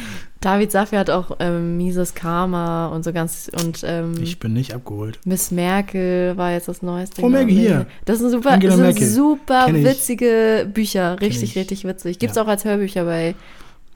[0.45, 4.73] David Safi hat auch ähm, Mises Karma und so ganz, und ähm, Ich bin nicht
[4.75, 5.19] abgeholt.
[5.25, 7.19] Miss Merkel war jetzt das Neueste.
[7.21, 7.85] Frau Merkel, hier.
[8.05, 11.55] Das sind super, das sind super witzige Bücher, richtig, ich.
[11.57, 12.19] richtig witzig.
[12.19, 12.43] Gibt's Ja.
[12.43, 13.33] auch als Hörbücher bei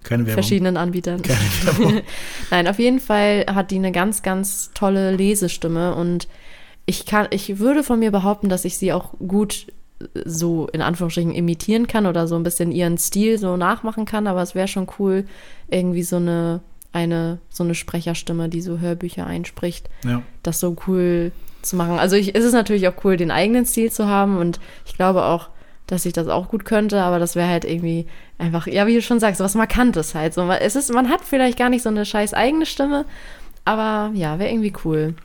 [0.03, 0.33] Keine Werbung.
[0.33, 1.21] verschiedenen Anbietern.
[1.21, 2.01] Keine Werbung.
[2.49, 6.27] Nein, auf jeden Fall hat die eine ganz, ganz tolle Lesestimme und
[6.88, 9.67] ich kann, ich würde von mir behaupten, dass ich sie auch gut
[10.25, 14.41] so in Anführungsstrichen imitieren kann oder so ein bisschen ihren Stil so nachmachen kann, aber
[14.41, 15.25] es wäre schon cool,
[15.69, 16.62] irgendwie so eine,
[16.93, 20.21] eine, so eine Sprecherstimme, die so Hörbücher einspricht, Ja.
[20.43, 21.31] das so cool
[21.62, 21.99] zu machen.
[21.99, 25.23] Also ich, es ist natürlich auch cool, den eigenen Stil zu haben und ich glaube
[25.25, 25.49] auch,
[25.88, 28.05] dass ich das auch gut könnte, aber das wäre halt irgendwie
[28.38, 30.33] einfach, ja, wie du schon sagst, was Markantes halt.
[30.33, 33.05] So, es ist, man hat vielleicht gar nicht so eine scheiß eigene Stimme,
[33.65, 35.15] aber ja, wäre irgendwie cool.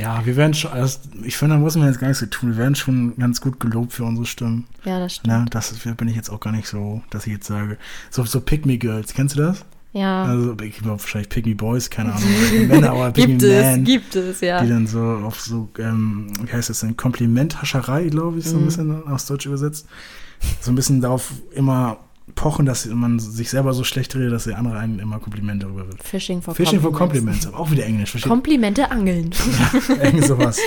[0.00, 2.50] Ja, wir werden schon, also ich finde, da muss man jetzt gar nichts so tun.
[2.52, 4.66] Wir werden schon ganz gut gelobt für unsere Stimmen.
[4.84, 5.26] Ja, das stimmt.
[5.28, 7.76] Na, das ist, bin ich jetzt auch gar nicht so, dass ich jetzt sage.
[8.10, 9.64] So, so Pick Me Girls, kennst du das?
[9.92, 12.28] Ja, Also, ich glaube wahrscheinlich Pick Me Boys, keine Ahnung.
[12.68, 13.84] Männer, aber Pick gibt Me es, Man.
[13.84, 14.62] gibt es, ja.
[14.62, 18.62] die dann so auf so, ähm, wie heißt das denn, Komplimenthascherei, glaube ich, so Mhm.
[18.62, 19.86] ein bisschen aus Deutsch übersetzt.
[20.60, 21.98] So ein bisschen darauf immer
[22.34, 25.86] pochen, dass man sich selber so schlecht redet, dass der andere einen immer Komplimente darüber
[25.86, 26.02] wird.
[26.02, 27.40] Fishing for Fishing for Compliments.
[27.40, 29.30] Compliments, aber auch wieder Englisch, versteht Komplimente angeln.
[30.02, 30.58] Irgend sowas.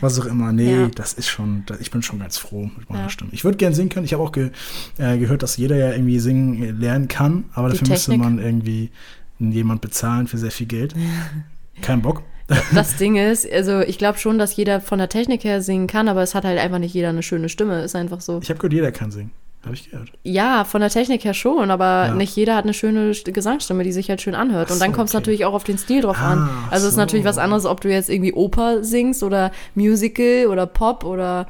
[0.00, 0.52] Was auch immer.
[0.52, 0.88] Nee, Ja.
[0.88, 3.08] das ist schon, ich bin schon ganz froh mit meiner Ja.
[3.10, 3.30] Stimme.
[3.32, 4.06] Ich würde gern singen können.
[4.06, 4.50] Ich habe auch ge,
[4.98, 8.24] äh, gehört, dass jeder ja irgendwie singen äh, lernen kann, aber Die dafür müsste Technik.
[8.24, 8.90] man irgendwie
[9.38, 10.94] jemand bezahlen für sehr viel Geld.
[11.82, 12.22] Kein Bock.
[12.74, 16.08] Das Ding ist, also ich glaube schon, dass jeder von der Technik her singen kann,
[16.08, 17.82] aber es hat halt einfach nicht jeder eine schöne Stimme.
[17.82, 18.40] Ist einfach so.
[18.42, 19.30] Ich habe gehört, jeder kann singen.
[19.64, 20.10] Habe ich gehört.
[20.22, 22.14] Ja, von der Technik her schon, aber Ja.
[22.14, 24.68] nicht jeder hat eine schöne St- Gesangsstimme, die sich halt schön anhört.
[24.70, 25.20] Ach Und dann so, kommt es okay.
[25.20, 26.50] natürlich auch auf den Stil drauf Ah, an.
[26.70, 27.00] Also es ist so.
[27.00, 31.46] natürlich was anderes, ob du jetzt irgendwie Oper singst oder Musical oder Pop oder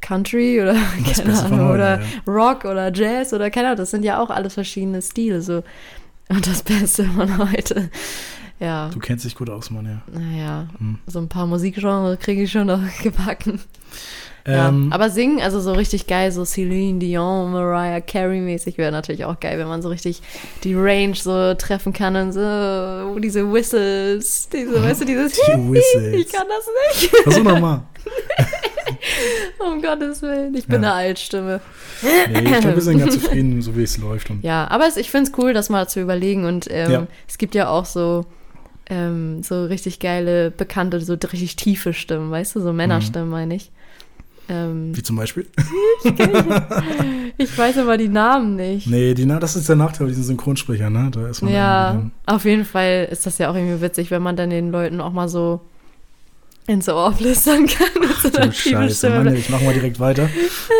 [0.00, 0.74] Country oder
[1.06, 2.06] Das keine Ahnung heute, oder ja.
[2.26, 3.78] Rock oder Jazz oder keine Ahnung.
[3.78, 5.62] Das sind ja auch alles verschiedene Stile so.
[6.28, 7.88] Und das Beste von heute.
[8.60, 10.02] Ja, Du kennst dich gut aus, Mann, ja.
[10.20, 10.98] naja, Hm.
[11.06, 13.60] so ein paar Musikgenres kriege ich schon noch gebacken.
[14.48, 18.90] Ja, Ähm, aber singen, also so richtig geil, so Celine Dion, Mariah Carey mäßig wäre
[18.90, 20.22] natürlich auch geil, wenn man so richtig
[20.64, 26.14] die Range so treffen kann und so diese Whistles, diese, weißt du, dieses Die Whistles.
[26.26, 27.14] Ich kann das nicht.
[27.24, 27.82] Versuch nochmal.
[29.58, 30.92] Um Gottes Willen, ich bin Ja.
[30.94, 31.60] eine Altstimme.
[32.02, 34.28] Nee, ich glaube, wir sind ganz zufrieden, so wie es läuft.
[34.42, 37.06] Ja, aber es, ich finde es cool, das mal zu überlegen und ähm, Ja.
[37.28, 38.24] es gibt ja auch so
[38.90, 43.70] ähm, so richtig geile, bekannte, so richtig tiefe Stimmen, weißt du, so Männerstimmen meine ich.
[44.48, 45.46] Ähm, wie zum Beispiel?
[47.36, 48.86] ich weiß aber die Namen nicht.
[48.86, 51.10] Nee, die, das ist der Nachteil bei diesen Synchronsprecher, ne?
[51.12, 54.22] Da ist man Ja, irgendwie auf jeden Fall ist das ja auch irgendwie witzig, wenn
[54.22, 55.60] man dann den Leuten auch mal so
[56.68, 57.88] ins Ohr flüstern kann.
[58.22, 59.10] so einer Du Scheiße.
[59.10, 60.28] Mann, ich mach mal direkt weiter.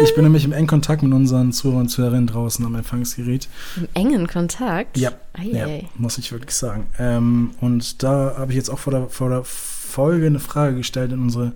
[0.03, 3.49] Ich bin nämlich im engen Kontakt mit unseren Zuhörern und Zuhörerinnen draußen am Empfangsgerät.
[3.77, 4.99] Im engen Kontakt?
[4.99, 5.13] Ja,
[5.43, 5.67] ja
[5.97, 6.87] muss ich wirklich sagen.
[6.99, 11.13] Ähm, und da habe ich jetzt auch vor der, vor der Folge eine Frage gestellt
[11.13, 11.53] in unsere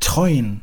[0.00, 0.60] treuen,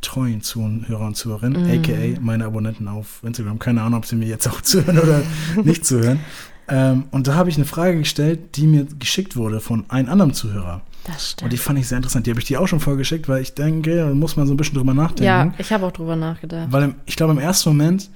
[0.00, 1.70] treuen Zuhörer und Zuhörerinnen, Mhm.
[1.80, 3.58] aka meine Abonnenten auf Instagram.
[3.58, 5.22] Keine Ahnung, ob sie mir jetzt auch zuhören oder
[5.62, 6.20] nicht zuhören.
[6.68, 10.32] Ähm, und da habe ich eine Frage gestellt, die mir geschickt wurde von einem anderen
[10.34, 10.82] Zuhörer.
[11.04, 11.52] Das Und stimmt.
[11.52, 12.26] die fand ich sehr interessant.
[12.26, 14.56] Die habe ich dir auch schon vorgeschickt, weil ich denke, da muss man so ein
[14.56, 15.24] bisschen drüber nachdenken.
[15.24, 16.68] Ja, ich habe auch drüber nachgedacht.
[16.70, 18.10] Weil im, ich glaube, im ersten Moment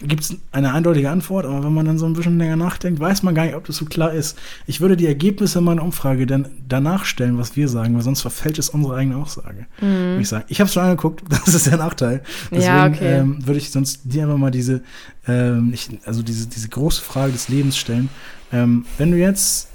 [0.00, 3.22] gibt es eine eindeutige Antwort, aber wenn man dann so ein bisschen länger nachdenkt, weiß
[3.22, 4.38] man gar nicht, ob das so klar ist.
[4.66, 8.58] Ich würde die Ergebnisse meiner Umfrage dann danach stellen, was wir sagen, weil sonst verfällt
[8.58, 9.66] es unsere eigene Aussage.
[9.80, 10.44] würde Ich, sagen.
[10.48, 12.22] ich habe es schon angeguckt, das ist der Nachteil.
[12.50, 12.66] Deswegen Mhm.
[12.66, 13.18] Ja, okay.
[13.18, 14.82] ähm, würde ich sonst dir einfach mal diese,
[15.26, 18.08] ähm, ich, also diese, diese große Frage des Lebens stellen.
[18.52, 19.68] Ähm, wenn du jetzt,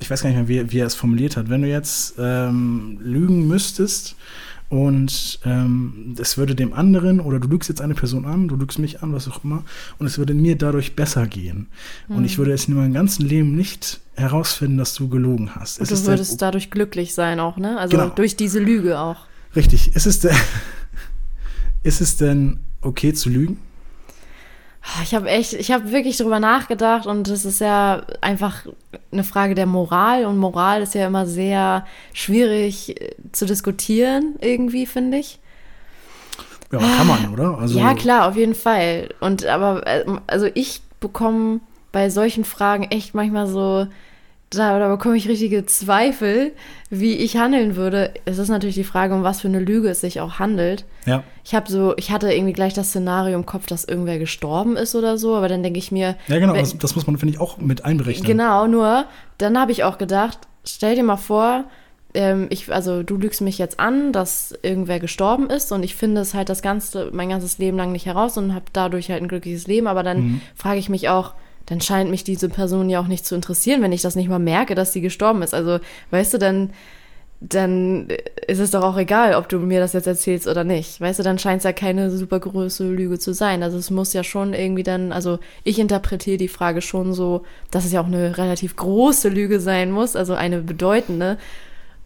[0.00, 2.98] ich weiß gar nicht mehr, wie, wie er es formuliert hat, wenn du jetzt ähm,
[3.02, 4.16] lügen müsstest,
[4.70, 8.78] und ähm, es würde dem anderen, oder du lügst jetzt eine Person an, du lügst
[8.78, 9.62] mich an, was auch immer,
[9.98, 11.68] und es würde mir dadurch besser gehen.
[12.08, 12.24] Und Hm.
[12.24, 15.78] ich würde es in meinem ganzen Leben nicht herausfinden, dass du gelogen hast.
[15.80, 17.78] Und Es du würdest der, dadurch glücklich sein auch, ne?
[17.78, 18.10] Also Genau.
[18.10, 19.26] durch diese Lüge auch.
[19.54, 19.94] richtig.
[19.94, 20.34] Ist es, denn,
[21.82, 23.58] ist es denn okay zu lügen?
[24.86, 28.66] Ah, Ich habe echt, ich habe wirklich drüber nachgedacht und es ist ja einfach
[29.10, 34.84] eine Frage der Moral und Moral ist ja immer sehr schwierig äh, zu diskutieren irgendwie,
[34.86, 35.38] finde ich.
[36.70, 37.58] Ja, kann man, oder?
[37.58, 39.08] Also, ja, klar, auf jeden Fall.
[39.20, 41.60] Und aber, äh, also ich bekomme
[41.92, 43.86] bei solchen Fragen echt manchmal so,
[44.50, 46.52] da, da bekomme ich richtige Zweifel,
[46.90, 48.12] wie ich handeln würde.
[48.24, 50.84] Es ist natürlich die Frage, um was für eine Lüge es sich auch handelt.
[51.06, 54.76] Ja, Ich habe so, ich hatte irgendwie gleich das Szenario im Kopf, dass irgendwer gestorben
[54.76, 56.52] ist oder so, aber dann denke ich mir, ja genau.
[56.54, 58.26] wenn- Das, das muss man, finde ich, auch mit einberechnen.
[58.26, 59.06] Genau, nur
[59.38, 61.64] dann habe ich auch gedacht, stell dir mal vor,
[62.14, 66.20] ähm, ich, also du lügst mich jetzt an, dass irgendwer gestorben ist und ich finde
[66.20, 69.26] es halt das ganze, mein ganzes Leben lang nicht heraus und habe dadurch halt ein
[69.28, 70.40] glückliches Leben, aber dann Mhm.
[70.54, 71.34] frage ich mich auch,
[71.66, 74.38] dann scheint mich diese Person ja auch nicht zu interessieren, wenn ich das nicht mal
[74.38, 75.54] merke, dass sie gestorben ist.
[75.54, 76.70] Also, weißt du, dann,
[77.40, 78.08] dann
[78.46, 81.00] ist es doch auch egal, ob du mir das jetzt erzählst oder nicht.
[81.00, 83.62] Weißt du, dann scheint es ja keine super große Lüge zu sein.
[83.62, 87.84] Also es muss ja schon irgendwie dann, also ich interpretiere die Frage schon so, dass
[87.84, 91.38] es ja auch eine relativ große Lüge sein muss, also eine bedeutende.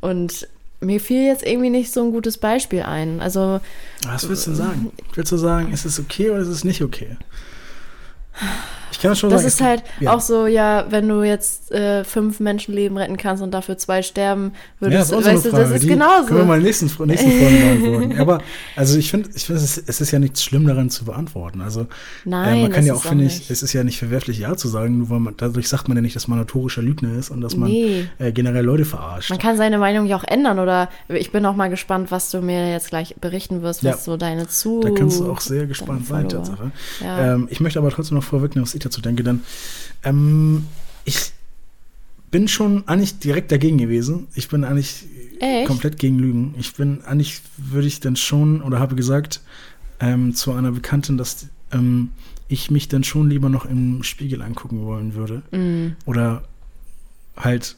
[0.00, 0.48] Und
[0.80, 3.20] mir fiel jetzt irgendwie nicht so ein gutes Beispiel ein.
[3.20, 3.60] Also
[4.04, 4.92] Was willst du sagen?
[5.14, 7.16] Willst du sagen, ist es okay oder ist es nicht okay?
[8.92, 9.48] Ich kann das schon Das sagen.
[9.48, 10.14] ist halt ja.
[10.14, 14.52] auch so, ja, wenn du jetzt äh, fünf Menschenleben retten kannst und dafür zwei sterben,
[14.80, 16.26] Ja, würdest das ist weißt du, das ist Die genauso.
[16.26, 18.20] Können wir mal nächsten, nächsten Folge beantworten.
[18.20, 18.40] Aber
[18.76, 21.60] also ich finde, ich finde, es, ist, es ist ja nichts schlimm daran zu beantworten.
[21.60, 21.86] Also
[22.24, 24.68] Nein, äh, man kann ja auch, finde ich, es ist ja nicht verwerflich, ja zu
[24.68, 27.40] sagen, nur weil man, dadurch sagt man ja nicht, dass man notorischer Lügner ist und
[27.40, 28.06] dass man Nee.
[28.18, 29.30] äh, generell Leute verarscht.
[29.30, 32.40] Man kann seine Meinung ja auch ändern oder ich bin auch mal gespannt, was du
[32.40, 33.96] mir jetzt gleich berichten wirst, was Ja.
[34.02, 34.80] so deine zu.
[34.80, 36.28] Da kannst du auch sehr gespannt sein.
[36.28, 36.70] Tatsache.
[37.02, 37.34] Ja.
[37.34, 39.42] Ähm, ich möchte aber trotzdem noch vorwegnehmen, was ich dazu denke, denn
[40.04, 40.66] ähm,
[41.04, 41.32] ich
[42.30, 44.28] bin schon eigentlich direkt dagegen gewesen.
[44.34, 45.06] Ich bin eigentlich
[45.40, 45.66] Echt?
[45.66, 46.54] komplett gegen Lügen.
[46.58, 49.40] Ich bin eigentlich, würde ich dann schon, oder habe gesagt
[50.00, 52.10] ähm, zu einer Bekannten, dass ähm,
[52.48, 55.42] ich mich dann schon lieber noch im Spiegel angucken wollen würde.
[55.50, 55.96] Mm.
[56.06, 56.44] Oder
[57.36, 57.76] halt,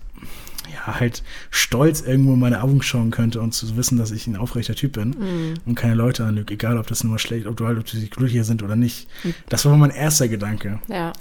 [0.72, 4.36] ja, halt stolz irgendwo in meine Augen schauen könnte und zu wissen, dass ich ein
[4.36, 5.54] aufrechter Typ bin Mm.
[5.66, 8.08] und keine Leute anlüge, egal ob das nur mal schlecht, ob du halt, ob die
[8.10, 9.08] glücklicher sind oder nicht.
[9.22, 9.34] Hm.
[9.48, 10.80] Das war mein erster Gedanke.
[10.88, 11.12] Ja.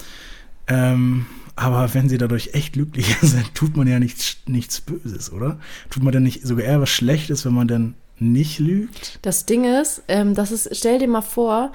[0.68, 1.26] Ähm,
[1.56, 5.60] aber wenn sie dadurch echt glücklicher sind, tut man ja nichts, nichts Böses, oder?
[5.90, 9.20] Tut man denn nicht sogar eher was Schlechtes, wenn man dann nicht lügt?
[9.22, 11.72] Das Ding ist, ähm, das ist, stell dir mal vor,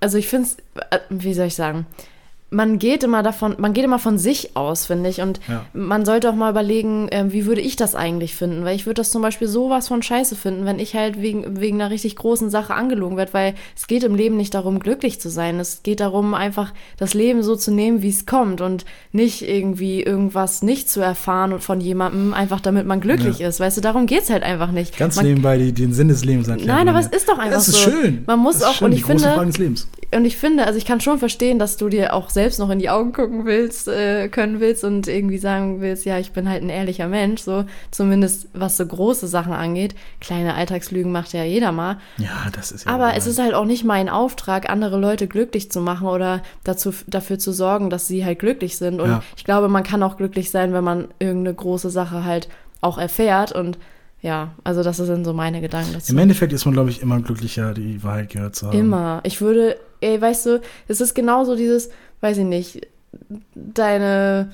[0.00, 0.56] also ich finde es,
[0.90, 1.86] äh, wie soll ich sagen,
[2.52, 5.20] man geht immer davon, man geht immer von sich aus, finde ich.
[5.22, 5.64] Und Ja.
[5.72, 8.64] man sollte auch mal überlegen, ähm, wie würde ich das eigentlich finden?
[8.64, 11.80] Weil ich würde das zum Beispiel sowas von scheiße finden, wenn ich halt wegen, wegen
[11.80, 15.30] einer richtig großen Sache angelogen werde, weil es geht im Leben nicht darum, glücklich zu
[15.30, 15.58] sein.
[15.58, 20.02] Es geht darum, einfach das Leben so zu nehmen, wie es kommt und nicht irgendwie
[20.02, 23.48] irgendwas nicht zu erfahren von jemandem, einfach damit man glücklich Ja.
[23.48, 23.60] ist.
[23.60, 24.98] Weißt du, darum geht's halt einfach nicht.
[24.98, 26.76] Ganz man, nebenbei die, den Sinn des Lebens erklären.
[26.76, 27.90] Nein, aber es ist doch einfach Das ist so.
[27.90, 28.24] schön.
[28.26, 29.88] Man muss das ist auch- schön, und die ich große finde- Frage des Lebens.
[30.14, 32.78] Und ich finde, also ich kann schon verstehen, dass du dir auch selbst noch in
[32.78, 36.62] die Augen gucken willst, äh, können willst und irgendwie sagen willst, ja, ich bin halt
[36.62, 39.94] ein ehrlicher Mensch, so zumindest was so große Sachen angeht.
[40.20, 41.98] Kleine Alltagslügen macht ja jeder mal.
[42.18, 42.92] Ja, das ist ja.
[42.92, 46.92] Aber es ist halt auch nicht mein Auftrag, andere Leute glücklich zu machen oder dazu,
[47.06, 49.00] dafür zu sorgen, dass sie halt glücklich sind.
[49.00, 49.22] Und Ja.
[49.36, 52.48] ich glaube, man kann auch glücklich sein, wenn man irgendeine große Sache halt
[52.80, 53.52] auch erfährt.
[53.52, 53.78] Und
[54.20, 56.12] ja, also das sind so meine Gedanken dazu.
[56.12, 58.78] Im Endeffekt ist man, glaube ich, immer glücklicher, die Wahrheit gehört zu haben.
[58.78, 59.20] Immer.
[59.24, 61.90] Ich würde, ey, weißt du, es ist genauso dieses,
[62.22, 62.86] weiß ich nicht,
[63.54, 64.50] deine,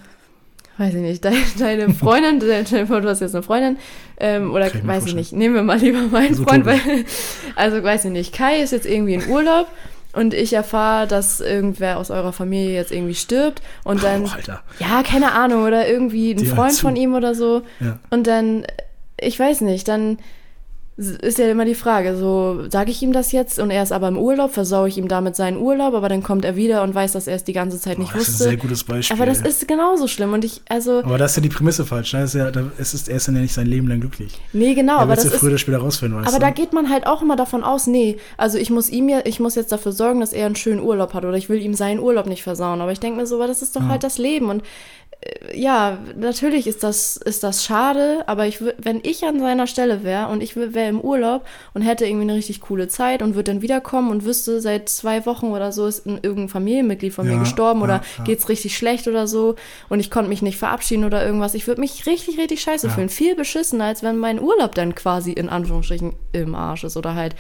[0.78, 2.40] weiß ich nicht, deine, deine Freundin,
[2.86, 3.78] vor, du hast jetzt eine Freundin,
[4.18, 6.76] ähm, oder ich weiß ich nicht, nehmen wir mal lieber meinen So Freund, Tobi.
[6.84, 7.04] weil,
[7.54, 9.68] also weiß ich nicht, Kai ist jetzt irgendwie in Urlaub
[10.14, 14.62] und ich erfahre, dass irgendwer aus eurer Familie jetzt irgendwie stirbt und dann, Oh, Alter.
[14.80, 17.98] ja, keine Ahnung, oder irgendwie ein Die Freund von ihm oder so Ja.
[18.10, 18.64] und dann,
[19.20, 20.18] ich weiß nicht, dann
[20.98, 24.08] ist ja immer die Frage, so sage ich ihm das jetzt und er ist aber
[24.08, 27.12] im Urlaub, versaue ich ihm damit seinen Urlaub, aber dann kommt er wieder und weiß,
[27.12, 28.32] dass er es die ganze Zeit nicht Oh, das wusste.
[28.32, 29.16] ist ein sehr gutes Beispiel.
[29.16, 32.12] aber das ist genauso schlimm und ich, also, Aber da ist ja die Prämisse falsch.
[32.14, 32.20] Ne?
[32.22, 34.36] Das ist ja, da ist er ist dann ja nicht sein Leben lang glücklich.
[34.52, 36.44] nee, genau, er aber das ja ist, früher oder später rausfinden, weißt aber du?
[36.46, 39.38] da geht man halt auch immer davon aus, nee, also ich muss ihm ja, ich
[39.38, 42.00] muss jetzt dafür sorgen, dass er einen schönen Urlaub hat oder ich will ihm seinen
[42.00, 44.50] Urlaub nicht versauen, aber ich denke mir so, aber das ist doch halt das Leben
[44.50, 44.62] und
[45.52, 50.28] ja, natürlich ist das, ist das schade, aber ich wenn ich an seiner Stelle wäre
[50.28, 51.44] und ich wäre im Urlaub
[51.74, 55.26] und hätte irgendwie eine richtig coole Zeit und würde dann wiederkommen und wüsste, seit zwei
[55.26, 58.24] Wochen oder so ist ein, irgendein Familienmitglied von Ja, mir gestorben oder ja, ja.
[58.24, 59.56] geht's richtig schlecht oder so
[59.88, 61.54] und ich konnte mich nicht verabschieden oder irgendwas.
[61.54, 62.92] Ich würde mich richtig, richtig scheiße Ja.
[62.92, 63.08] fühlen.
[63.08, 67.34] Viel beschissener, als wenn mein Urlaub dann quasi in Anführungsstrichen im Arsch ist oder halt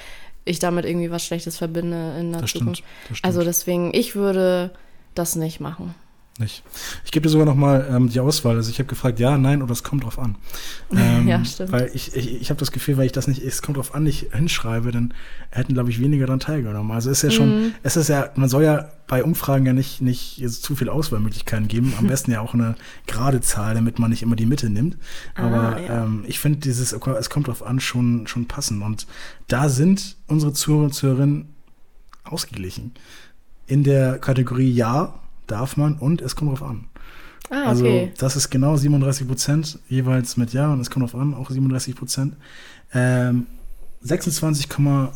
[0.44, 2.84] ich damit irgendwie was Schlechtes verbinde in der Das stimmt, Zukunft.
[3.08, 3.26] das stimmt.
[3.26, 4.70] Also deswegen, ich würde
[5.14, 5.94] das nicht machen.
[6.40, 6.62] Nicht.
[7.04, 8.54] Ich gebe dir sogar noch mal ähm, die Auswahl.
[8.54, 10.36] Also ich habe gefragt, ja, nein oder es kommt drauf an.
[10.96, 11.70] Ähm, Ja, stimmt.
[11.72, 14.04] Weil ich, ich, ich habe das Gefühl, weil ich das nicht, es kommt drauf an,
[14.04, 15.12] nicht hinschreibe, dann
[15.50, 16.92] hätten, glaube ich, weniger daran teilgenommen.
[16.92, 17.72] Also es ist ja schon, Mhm.
[17.82, 21.92] es ist ja, man soll ja bei Umfragen ja nicht, nicht zu viel Auswahlmöglichkeiten geben.
[21.98, 22.74] Am besten ja auch eine
[23.06, 24.96] gerade Zahl, damit man nicht immer die Mitte nimmt.
[25.34, 26.04] Aber Ah, ja.
[26.04, 28.82] ähm, ich finde dieses, es kommt drauf an, schon, schon passend.
[28.82, 29.06] Und
[29.48, 31.48] da sind unsere Zuhörer und Zuhörerinnen
[32.24, 32.92] ausgeglichen.
[33.66, 35.18] In der Kategorie Ja
[35.48, 36.84] darf man und es kommt drauf an.
[37.50, 38.12] Ah, Also okay.
[38.18, 41.96] das ist genau 37 Prozent jeweils mit Ja und es kommt drauf an, auch 37
[41.96, 42.36] Prozent.
[42.94, 43.46] Ähm,
[44.00, 44.68] 26,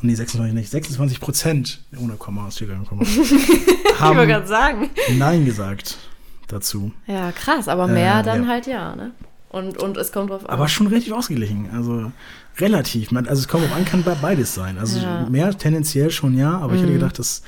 [0.02, 4.90] nee 26 nicht, 26 Prozent ohne Komma, ist hier gar Komma, ich haben gerade sagen.
[5.16, 5.98] Nein gesagt
[6.48, 6.92] dazu.
[7.06, 8.48] Ja, krass, aber mehr Äh, dann ja.
[8.48, 9.12] halt ja, ne?
[9.50, 10.50] Und, und es kommt drauf an.
[10.50, 11.68] Aber schon relativ ausgeglichen.
[11.74, 12.10] Also
[12.58, 13.10] relativ.
[13.12, 14.78] Man, also es kommt drauf an, kann be- beides sein.
[14.78, 15.26] Also Ja.
[15.28, 16.94] mehr tendenziell schon ja, aber ich hätte Mhm.
[16.96, 17.42] gedacht, dass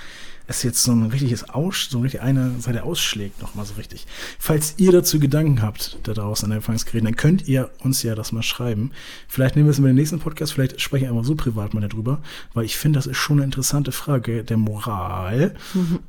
[0.47, 4.07] es jetzt so ein richtiges Aus, so richtig eine Seite ausschlägt, nochmal so richtig.
[4.39, 8.15] Falls ihr dazu Gedanken habt, da draußen an den Empfangsgeräten, dann könnt ihr uns ja
[8.15, 8.91] das mal schreiben.
[9.29, 11.87] Vielleicht nehmen wir es in den nächsten Podcast, vielleicht sprechen wir einfach so privat mal
[11.87, 12.21] darüber,
[12.53, 15.55] weil ich finde, das ist schon eine interessante Frage der Moral,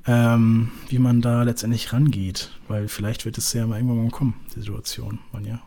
[0.05, 2.51] ähm, wie man da letztendlich rangeht.
[2.67, 5.19] Weil vielleicht wird es ja mal irgendwann mal kommen, die Situation.
[5.31, 5.61] Man ja.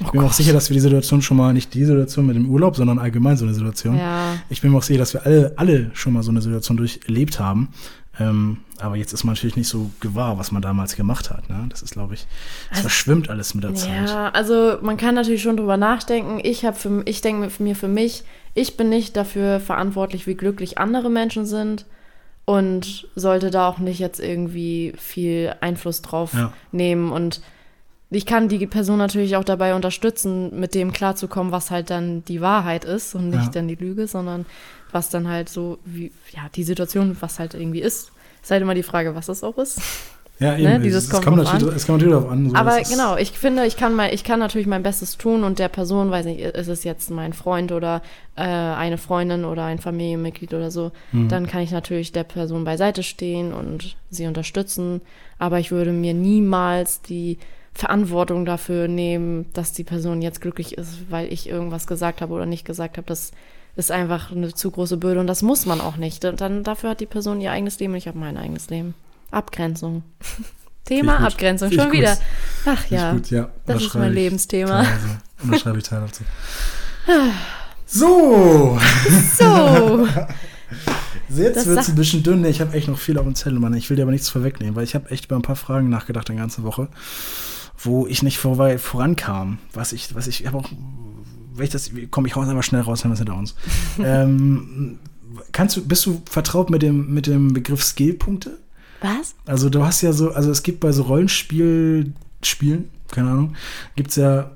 [0.00, 2.36] Ich bin mir auch sicher, dass wir die Situation schon mal, nicht die Situation mit
[2.36, 3.96] dem Urlaub, sondern allgemein so eine Situation.
[3.96, 4.36] Ja.
[4.48, 7.38] Ich bin mir auch sicher, dass wir alle, alle schon mal so eine Situation durchlebt
[7.38, 7.68] haben.
[8.20, 11.48] Ähm, aber jetzt ist man natürlich nicht so gewahr, was man damals gemacht hat.
[11.50, 11.66] Ne?
[11.70, 12.26] Das ist, glaube ich,
[12.70, 14.08] es verschwimmt alles mit der Zeit.
[14.08, 16.38] Ja, also man kann natürlich schon drüber nachdenken.
[16.42, 18.22] Ich habe für ich denke mir für mich,
[18.54, 21.86] ich bin nicht dafür verantwortlich, wie glücklich andere Menschen sind
[22.44, 26.52] und sollte da auch nicht jetzt irgendwie viel Einfluss drauf Ja.
[26.72, 27.40] nehmen und
[28.10, 32.40] ich kann die Person natürlich auch dabei unterstützen, mit dem klarzukommen, was halt dann die
[32.40, 33.50] Wahrheit ist und nicht Ja.
[33.52, 34.46] dann die Lüge, sondern
[34.92, 38.10] was dann halt so wie ja die Situation, was halt irgendwie ist.
[38.42, 39.80] Ist halt immer die Frage, was das auch ist.
[40.40, 40.62] Ja, eben.
[40.64, 42.48] Ne, dieses es, kommt kommt natürlich, es kommt natürlich darauf an.
[42.48, 45.58] So, Aber genau, ich finde, ich kann mal, ich kann natürlich mein Bestes tun und
[45.58, 48.00] der Person, weiß nicht, ist es jetzt mein Freund oder
[48.36, 51.28] äh, eine Freundin oder ein Familienmitglied oder so, Mhm.
[51.28, 55.02] dann kann ich natürlich der Person beiseite stehen und sie unterstützen.
[55.38, 57.36] Aber ich würde mir niemals die
[57.74, 62.46] Verantwortung dafür nehmen, dass die Person jetzt glücklich ist, weil ich irgendwas gesagt habe oder
[62.46, 63.06] nicht gesagt habe.
[63.06, 63.32] Das
[63.76, 66.24] ist einfach eine zu große Bürde und das muss man auch nicht.
[66.24, 68.94] Und Dann dafür hat die Person ihr eigenes Leben und ich habe mein eigenes Leben.
[69.30, 70.02] Abgrenzung.
[70.84, 71.26] Thema gut.
[71.26, 71.92] Abgrenzung, schon gut.
[71.92, 72.18] wieder.
[72.66, 73.48] Ach Finde ich ja, gut, ja.
[73.66, 74.82] das ist mein Lebensthema.
[74.82, 75.18] teilweise.
[75.42, 76.24] Unterschreibe ich teilweise.
[77.92, 78.78] So,
[79.36, 80.06] So,
[81.28, 82.44] jetzt wird es ein bisschen dünn.
[82.44, 83.74] Ich habe echt noch viel auf dem Zettel, Mann.
[83.74, 86.28] Ich will dir aber nichts vorwegnehmen, weil ich habe echt über ein paar Fragen nachgedacht
[86.28, 86.86] die ganze Woche,
[87.82, 89.58] wo ich nicht vor, vorankam.
[89.72, 90.68] Was ich, was ich, ich habe auch,
[91.54, 93.54] wenn ich das, komm, ich hau es einfach schnell raus, haben wir es hinter uns.
[93.98, 94.98] ähm,
[95.52, 98.58] kannst du, bist du vertraut mit dem, mit dem Begriff Skillpunkte?
[99.00, 99.34] was?
[99.46, 102.12] Also du hast ja so, also es gibt bei so Rollenspiel,
[102.42, 103.56] Spielen, keine Ahnung,
[103.96, 104.50] gibt's ja,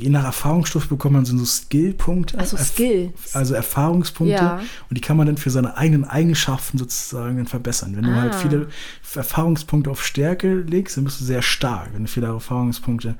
[0.00, 2.38] je nach Erfahrungsstufe bekommt man so Skillpunkte.
[2.38, 3.12] Also Skill.
[3.32, 4.34] Also Erfahrungspunkte.
[4.34, 4.56] Ja.
[4.88, 7.94] Und die kann man dann für seine eigenen Eigenschaften sozusagen dann verbessern.
[7.96, 8.20] Wenn du Ah.
[8.22, 8.68] halt viele
[9.14, 11.90] Erfahrungspunkte auf Stärke legst, dann bist du sehr stark.
[11.92, 13.14] Wenn du viele Erfahrungspunkte,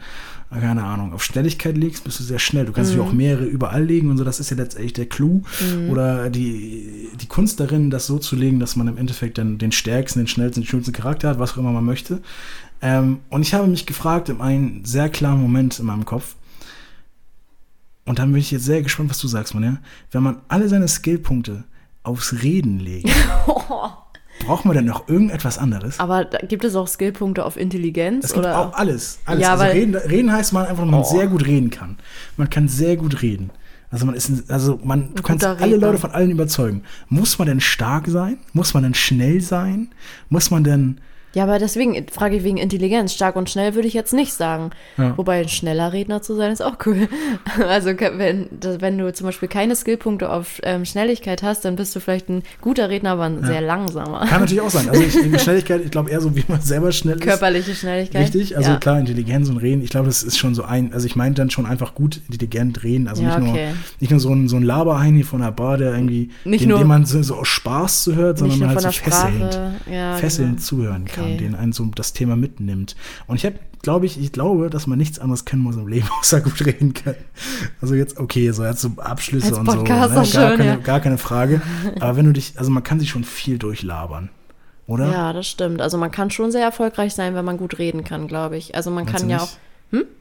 [0.50, 2.64] keine Ahnung, auf Schnelligkeit legst, bist du sehr schnell.
[2.66, 2.98] Du kannst Mhm.
[2.98, 4.24] natürlich auch mehrere überall legen und so.
[4.24, 5.42] Das ist ja letztendlich der Clou
[5.90, 9.72] oder die, die Kunst darin, das so zu legen, dass man im Endeffekt dann den
[9.72, 12.20] stärksten, den schnellsten, den schönsten Charakter hat, was auch immer man möchte.
[12.82, 16.34] Ähm, und ich habe mich gefragt in einem sehr klaren Moment in meinem Kopf,
[18.10, 19.76] und dann bin ich jetzt sehr gespannt, was du sagst, man, ja.
[20.10, 21.64] Wenn man alle seine Skillpunkte
[22.02, 23.08] aufs Reden legt,
[24.46, 25.98] braucht man dann noch irgendetwas anderes?
[26.00, 28.26] Aber da gibt es auch Skillpunkte auf Intelligenz?
[28.26, 28.58] Es gibt oder?
[28.58, 29.18] auch alles.
[29.26, 29.42] alles.
[29.42, 31.04] Ja, also weil- reden, reden heißt man einfach, dass man Oh.
[31.04, 31.96] sehr gut reden kann.
[32.36, 33.50] Man kann sehr gut reden.
[33.90, 35.88] Also man ist, ein, also man, du kannst guter alle Redner.
[35.88, 36.82] Leute von allen überzeugen.
[37.08, 38.38] Muss man denn stark sein?
[38.52, 39.88] Muss man denn schnell sein?
[40.28, 41.00] Muss man denn
[41.32, 43.12] Ja, aber deswegen frage ich wegen Intelligenz.
[43.12, 44.70] Stark und schnell würde ich jetzt nicht sagen.
[44.98, 45.16] Ja.
[45.16, 47.08] Wobei ein schneller Redner zu sein ist auch cool.
[47.68, 52.00] Also wenn, wenn du zum Beispiel keine Skillpunkte auf ähm, Schnelligkeit hast, dann bist du
[52.00, 54.26] vielleicht ein guter Redner, aber ein sehr langsamer.
[54.26, 54.88] Kann natürlich auch sein.
[54.88, 55.12] Also ich,
[55.42, 57.22] Schnelligkeit, ich glaube eher so, wie man selber schnell ist.
[57.22, 58.22] Körperliche Schnelligkeit.
[58.22, 58.76] Richtig, also ja.
[58.78, 61.50] klar, Intelligenz und Reden, ich glaube, das ist schon so ein, also ich meine dann
[61.50, 63.68] schon einfach gut intelligent reden, also Ja, nicht, nur, okay.
[64.00, 66.70] nicht nur so ein, so ein Laberheini hier von der Bar, der irgendwie, Nicht den,
[66.70, 69.60] nur- den man so, so aus Spaß zuhört, sondern nur halt so fesselnd,
[69.90, 70.62] Ja, fesselnd genau.
[70.62, 71.38] zuhören kann, Okay.
[71.38, 72.96] den einen so das Thema mitnimmt.
[73.26, 76.08] Und ich habe, glaube ich, ich glaube, dass man nichts anderes können muss im Leben,
[76.20, 77.16] außer gut reden können.
[77.80, 79.84] Also jetzt, okay, so jetzt so Abschlüsse Als und so, ne?
[79.84, 80.76] Gar, schon, keine, ja.
[80.76, 81.62] gar keine Frage.
[82.00, 84.30] Aber wenn du dich, also man kann sich schon viel durchlabern,
[84.86, 85.10] oder?
[85.10, 85.80] Ja, das stimmt.
[85.80, 88.74] Also man kann schon sehr erfolgreich sein, wenn man gut reden kann, glaube ich.
[88.74, 89.42] Also man Meinst kann ja auch.
[89.42, 89.58] nicht?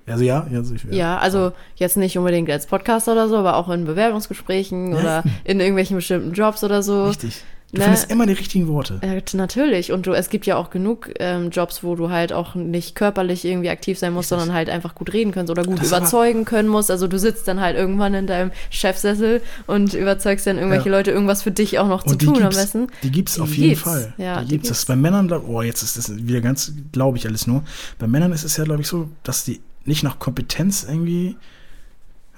[0.07, 3.55] Also ja, ja, also ich, Ja, also jetzt nicht unbedingt als Podcaster oder so, aber
[3.55, 7.05] auch in Bewerbungsgesprächen oder in irgendwelchen bestimmten Jobs oder so.
[7.05, 7.43] Richtig.
[7.71, 7.83] Du Ne?
[7.83, 8.99] findest immer die richtigen Worte.
[9.03, 9.91] Ja, natürlich.
[9.91, 13.45] Und du, es gibt ja auch genug ähm, Jobs, wo du halt auch nicht körperlich
[13.45, 16.67] irgendwie aktiv sein musst, sondern halt einfach gut reden kannst oder gut Das überzeugen können
[16.67, 16.89] musst.
[16.89, 20.97] Also du sitzt dann halt irgendwann in deinem Chefsessel und überzeugst dann irgendwelche Ja.
[20.97, 22.87] Leute, irgendwas für dich auch noch zu Und die tun am besten.
[23.03, 23.83] die gibt's Die auf jeden gibt's.
[23.83, 24.13] Fall.
[24.17, 24.69] Ja, die, die gibt's.
[24.69, 24.79] Das gibt's.
[24.79, 27.63] ist bei Männern, glaub, oh, jetzt ist das wieder ganz, glaube ich, alles nur.
[27.99, 31.35] Bei Männern ist es ja, glaube ich, so, dass die nicht nach Kompetenz irgendwie.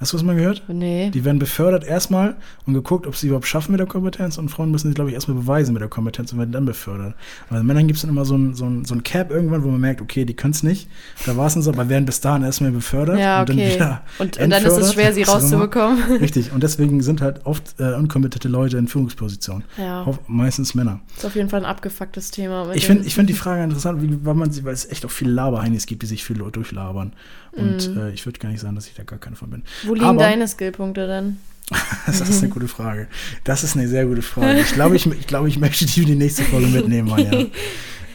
[0.02, 0.64] Hast du was mal gehört?
[0.68, 1.12] Nee.
[1.12, 2.36] Die werden befördert erstmal
[2.66, 4.40] und geguckt, ob sie überhaupt schaffen mit der Kompetenz.
[4.40, 7.14] Und Frauen müssen sich, glaube ich, erstmal beweisen mit der Kompetenz und werden dann befördert.
[7.52, 9.70] Bei Männern gibt es dann immer so ein, so, ein, so ein Cap irgendwann, wo
[9.70, 10.90] man merkt, okay, die können es nicht.
[11.28, 13.76] Da war es dann so, aber werden bis dahin erstmal befördert Ja, und dann okay.
[13.76, 14.02] wieder.
[14.18, 16.02] Und, und dann ist es schwer, sie rauszubekommen.
[16.20, 16.52] Richtig.
[16.52, 19.64] Und deswegen sind halt oft äh, unkompetente Leute in Führungspositionen.
[19.78, 21.00] Ja, Meistens Männer.
[21.16, 22.72] ist auf jeden Fall ein abgefucktes Thema.
[22.74, 25.12] Ich finde ich find die Frage interessant, wie, weil, man, sie- weil es echt auch
[25.12, 27.14] viele Laberheinis gibt, die sich viel durchlabern.
[27.54, 29.64] Und äh, ich würde gar nicht sagen, dass ich da gar keine von bin.
[29.84, 31.38] Wo liegen Aber- deine Skillpunkte denn?
[32.06, 33.08] Das ist eine gute Frage.
[33.44, 34.60] Das ist eine sehr gute Frage.
[34.60, 37.46] Ich glaube, ich, ich, glaube, ich möchte die in die nächste Folge mitnehmen, Manja.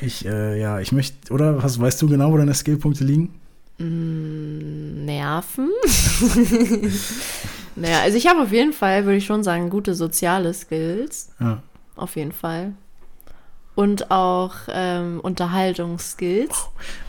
[0.03, 3.35] Ich, äh, ja, ich möchte, oder was, weißt du genau, wo deine Skillpunkte liegen?
[3.79, 5.71] Nerven?
[7.77, 11.31] naja, also ich habe auf jeden Fall, würde ich schon sagen, gute soziale Skills.
[11.41, 11.63] Ja.
[11.95, 12.73] Auf jeden Fall.
[13.77, 16.51] Und auch ähm, Unterhaltungsskills.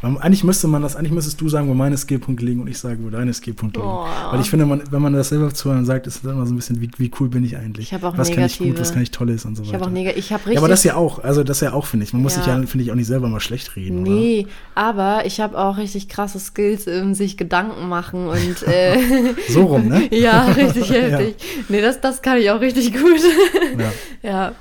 [0.03, 2.77] Ähm, Eigentlich müsste man das, eigentlich müsstest du sagen, wo meine Skillpunkte liegen und ich
[2.77, 3.89] sage, wo deine Skillpunkte liegen.
[3.89, 4.05] Oh.
[4.31, 6.57] Weil ich finde, man, wenn man das selber zuhören sagt, ist es immer so ein
[6.57, 7.87] bisschen, wie, wie cool bin ich eigentlich?
[7.87, 9.69] Ich habe auch was kann ich gut, negative- was kann ich Tolles und so Ich
[9.69, 9.79] weiter.
[9.79, 10.55] habe auch neg ich habe richtig.
[10.55, 12.11] ja, aber das ja auch, also das ja auch, finde ich.
[12.11, 12.59] Man muss sich Ja.
[12.59, 14.11] ja, finde ich, auch nicht selber mal schlecht reden, oder?
[14.11, 18.97] Nee, aber ich habe auch richtig krasse Skills im sich Gedanken machen und äh,
[19.49, 20.07] So rum, ne?
[20.13, 20.95] ja, richtig Ja.
[20.97, 21.35] heftig.
[21.69, 23.21] Nee, das, das kann ich auch richtig gut.
[23.79, 24.29] Ja.
[24.29, 24.51] ja.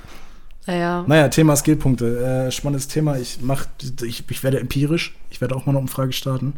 [0.67, 1.05] Naja.
[1.07, 2.47] Naja, Thema Skillpunkte.
[2.47, 3.17] Äh, spannendes Thema.
[3.17, 3.65] Ich mach,
[4.03, 5.15] ich, ich werde empirisch.
[5.29, 6.53] Ich werde auch mal eine Umfrage starten.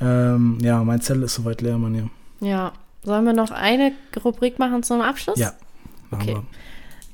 [0.00, 1.94] Ähm, ja, mein Zettel ist soweit leer, Mann.
[1.94, 2.48] Ja.
[2.48, 2.72] Ja.
[3.04, 3.92] Sollen wir noch eine
[4.24, 5.38] Rubrik machen zum Abschluss?
[5.38, 5.52] Ja.
[6.10, 6.28] Okay.
[6.28, 6.44] wir.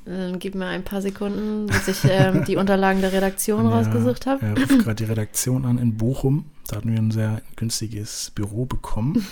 [0.05, 4.25] Dann gib mir ein paar Sekunden, bis ich ähm, die Unterlagen der Redaktion Ja, rausgesucht
[4.25, 4.45] habe.
[4.45, 6.45] Er ruft gerade die Redaktion an in Bochum.
[6.67, 9.27] Da hatten wir ein sehr günstiges Büro bekommen.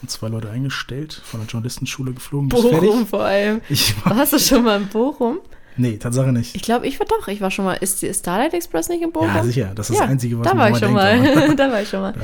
[0.00, 2.48] Und zwei Leute eingestellt, von der Journalistenschule geflogen.
[2.48, 3.60] Bochum vor allem.
[3.68, 5.38] Ich war, Warst du schon mal in Bochum?
[5.76, 6.54] Nee, Tatsache nicht.
[6.54, 7.28] Ich glaube, ich war doch.
[7.28, 7.74] Ich war schon mal.
[7.74, 9.28] Ist die Starlight Express nicht in Bochum?
[9.34, 9.72] Ja, sicher.
[9.74, 11.36] Das ist Ja, das Einzige, was da war ich schon denkt.
[11.36, 11.56] mal.
[11.56, 12.14] da war ich schon mal.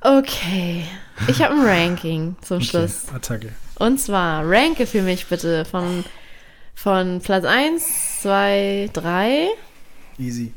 [0.00, 0.84] Okay.
[1.28, 3.06] Ich habe ein Ranking zum okay, Schluss.
[3.14, 3.52] Attacke.
[3.78, 6.04] Und zwar, ranke für mich bitte von,
[6.74, 9.48] von Platz 1, 2, 3.
[10.18, 10.52] Easy.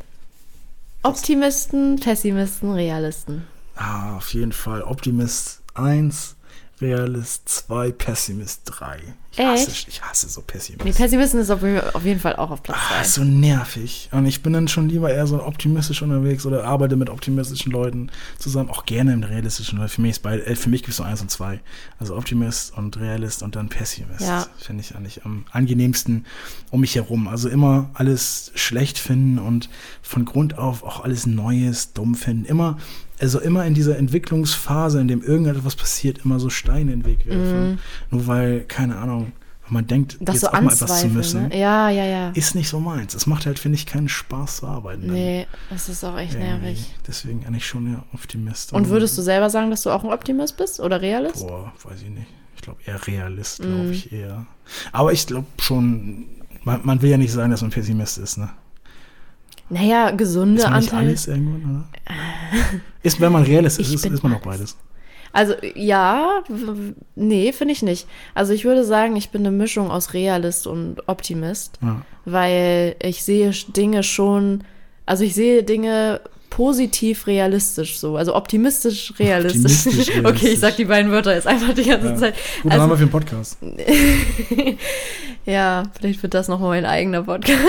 [1.04, 3.48] Optimisten, Pessimisten, Realisten.
[3.76, 4.82] Ah, auf jeden Fall.
[4.84, 6.36] Optimist 1,
[6.82, 9.00] Realist 2, Pessimist 3.
[9.32, 10.86] Ich hasse, ich hasse so Pessimist.
[10.86, 13.02] Nee, Pessimisten ist auf, jeden Fall auch auf Platz Ah, 2.
[13.02, 14.10] ist so nervig.
[14.12, 18.10] Und ich bin dann schon lieber eher so optimistisch unterwegs oder arbeite mit optimistischen Leuten
[18.40, 19.80] zusammen, auch gerne im realistischen.
[19.80, 21.60] Weil für mich ist beide, äh, für mich gibt es nur eins und zwei.
[22.00, 24.22] Also Optimist und Realist und dann Pessimist.
[24.22, 24.48] Ja.
[24.58, 26.26] Finde ich eigentlich am angenehmsten
[26.72, 27.28] um mich herum.
[27.28, 29.70] Also immer alles schlecht finden und
[30.02, 32.46] von Grund auf auch alles Neues dumm finden.
[32.46, 32.78] Immer,
[33.20, 37.26] also immer in dieser Entwicklungsphase, in dem irgendetwas passiert, immer so Steine in den Weg
[37.26, 37.80] werfen.
[38.12, 39.32] Nur weil, keine Ahnung,
[39.72, 40.26] man denkt, Mhm.
[40.26, 41.60] Das jetzt so auch mal etwas zu anzweifeln, müssen ne?
[41.60, 42.30] Ja, ja, ja.
[42.32, 43.14] ist nicht so meins.
[43.14, 45.12] Es macht halt, finde ich, keinen Spaß zu arbeiten.
[45.12, 46.50] Nee, das ist auch echt irgendwie.
[46.50, 46.96] nervig.
[47.08, 48.74] Deswegen eigentlich schon ja Optimist.
[48.74, 51.46] Und würdest du selber sagen, dass du auch ein Optimist bist oder Realist?
[51.48, 52.28] Boah, weiß ich nicht.
[52.56, 53.66] Ich glaube eher Realist, Mhm.
[53.66, 54.46] glaube ich eher.
[54.92, 56.26] Aber ich glaube schon,
[56.64, 58.50] man, man will ja nicht sagen, dass man Pessimist ist, ne?
[59.70, 61.10] Naja, gesunde Ist man nicht Anteile.
[61.10, 61.86] alles irgendwann, oder?
[63.04, 64.76] Ist, wenn man Realist ist, ist, ist man auch beides.
[65.32, 66.42] Also ja,
[67.16, 68.08] nee, finde ich nicht.
[68.34, 72.02] Also ich würde sagen, ich bin eine Mischung aus Realist und Optimist, Ja.
[72.26, 74.64] weil ich sehe Dinge schon,
[75.06, 79.86] also ich sehe Dinge positiv realistisch so, also optimistisch realistisch.
[79.86, 80.52] Optimistisch okay, realistisch.
[80.54, 82.16] ich sag die beiden Wörter jetzt einfach die ganze Ja.
[82.18, 82.34] Zeit.
[82.64, 83.58] Gut, dann Also- haben wir für den Podcast.
[85.46, 87.60] Ja, vielleicht wird das nochmal mein eigener Podcast.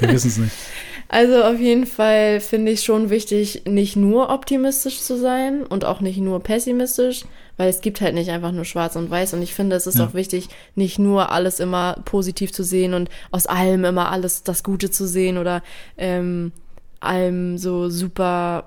[0.00, 0.52] Wir wissen es nicht.
[1.08, 6.00] Also auf jeden Fall finde ich schon wichtig, nicht nur optimistisch zu sein und auch
[6.00, 7.24] nicht nur pessimistisch,
[7.56, 9.98] weil es gibt halt nicht einfach nur schwarz und weiß und ich finde, es ist
[9.98, 10.06] Ja.
[10.06, 14.62] auch wichtig, nicht nur alles immer positiv zu sehen und aus allem immer alles das
[14.64, 15.62] Gute zu sehen oder
[15.96, 16.52] ähm,
[17.00, 18.64] allem so super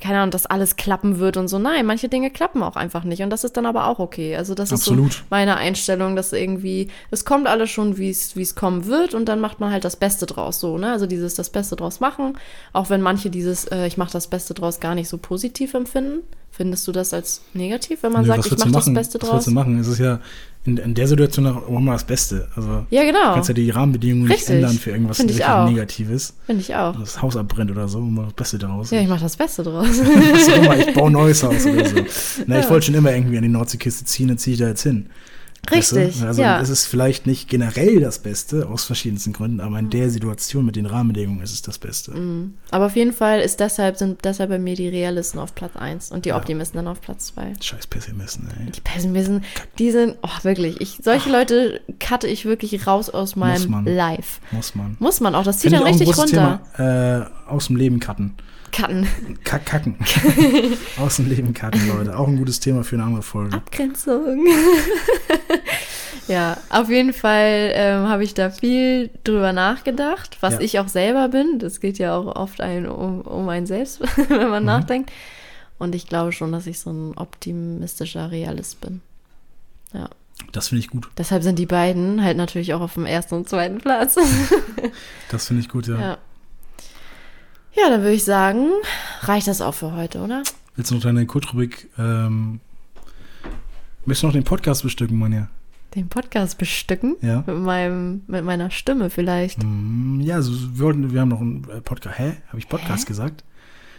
[0.00, 1.58] keine Ahnung, dass alles klappen wird und so.
[1.58, 4.36] Nein, manche Dinge klappen auch einfach nicht und das ist dann aber auch okay.
[4.36, 5.10] Also das Absolut.
[5.10, 9.26] ist so meine Einstellung, dass irgendwie, es kommt alles schon, wie es kommen wird und
[9.26, 10.92] dann macht man halt das Beste draus so, ne?
[10.92, 12.38] Also dieses das Beste draus machen,
[12.72, 16.20] auch wenn manche dieses äh, ich mache das Beste draus gar nicht so positiv empfinden.
[16.52, 18.92] Findest du das als negativ, wenn man Nö, sagt, was ich mache das?
[18.92, 19.34] Beste Was draus?
[19.36, 19.78] willst du machen?
[19.78, 20.20] Es ist ja
[20.66, 22.48] in, in der Situation auch immer das Beste.
[22.54, 23.32] Also Ja, du genau.
[23.34, 24.56] kannst ja die Rahmenbedingungen nicht Richtig.
[24.56, 25.68] ändern für irgendwas Find ich auch.
[25.68, 26.34] Negatives.
[26.44, 26.94] Finde ich auch.
[27.00, 28.90] Das Haus abbrennt oder so, mal das Beste daraus.
[28.90, 29.86] Ja, ich mache das Beste draus.
[29.88, 31.96] Was auch immer, ich baue ein neues Haus oder so.
[32.46, 32.70] Na, ich Ja.
[32.70, 35.06] wollte schon immer irgendwie an die Nordseeküste ziehen, dann ziehe ich da jetzt hin.
[35.68, 36.26] Weißt Richtig, du?
[36.26, 36.60] Also ja.
[36.60, 40.74] es ist vielleicht nicht generell das Beste, aus verschiedensten Gründen, aber in der Situation mit
[40.74, 42.12] den Rahmenbedingungen ist es das Beste.
[42.12, 42.54] Mhm.
[42.70, 46.12] Aber auf jeden Fall ist deshalb, sind deshalb bei mir die Realisten auf Platz 1
[46.12, 47.52] und die Optimisten dann auf Platz 2.
[47.60, 48.70] Scheiß Pessimisten, ey.
[48.72, 49.44] Die Pessimisten,
[49.78, 53.84] die sind, oh wirklich, ich, solche Leute cutte ich wirklich raus aus meinem man.
[53.84, 54.40] Life.
[54.50, 54.96] Muss man.
[54.98, 56.60] Muss man auch, das zieht Finde dann richtig runter.
[56.76, 57.26] Thema.
[57.46, 58.34] Äh, aus dem Leben cutten.
[58.72, 59.06] Cutten.
[59.44, 59.96] Kack, kacken.
[60.98, 62.16] aus dem Leben cutten, Leute.
[62.18, 63.54] Auch ein gutes Thema für eine andere Folge.
[63.56, 64.46] Abgrenzung.
[66.28, 70.60] ja, auf jeden Fall ähm, habe ich da viel drüber nachgedacht, was Ja.
[70.60, 71.58] ich auch selber bin.
[71.58, 74.50] Das geht ja auch oft ein, um, um einen selbst, wenn Mhm.
[74.50, 75.10] man nachdenkt.
[75.78, 79.00] Und ich glaube schon, dass ich so ein optimistischer Realist bin.
[79.94, 80.08] Ja.
[80.52, 81.08] Das finde ich gut.
[81.18, 84.16] Deshalb sind die beiden halt natürlich auch auf dem ersten und zweiten Platz.
[85.30, 85.98] Das finde ich gut, ja.
[86.00, 86.18] ja.
[87.72, 88.68] Ja, dann würde ich sagen,
[89.22, 90.42] reicht das auch für heute, oder?
[90.76, 92.60] Willst du noch deine Kurzrubrik, ähm,
[94.04, 95.48] möchtest du noch den Podcast bestücken, Manja?
[95.94, 97.16] Den Podcast bestücken.
[97.20, 97.42] Ja.
[97.46, 99.62] Mit, meinem, mit meiner Stimme vielleicht.
[99.62, 102.18] Mm, Ja, also wir, wollten, wir haben noch einen äh, Podcast.
[102.18, 102.34] Hä?
[102.48, 103.42] Habe ich Podcast gesagt?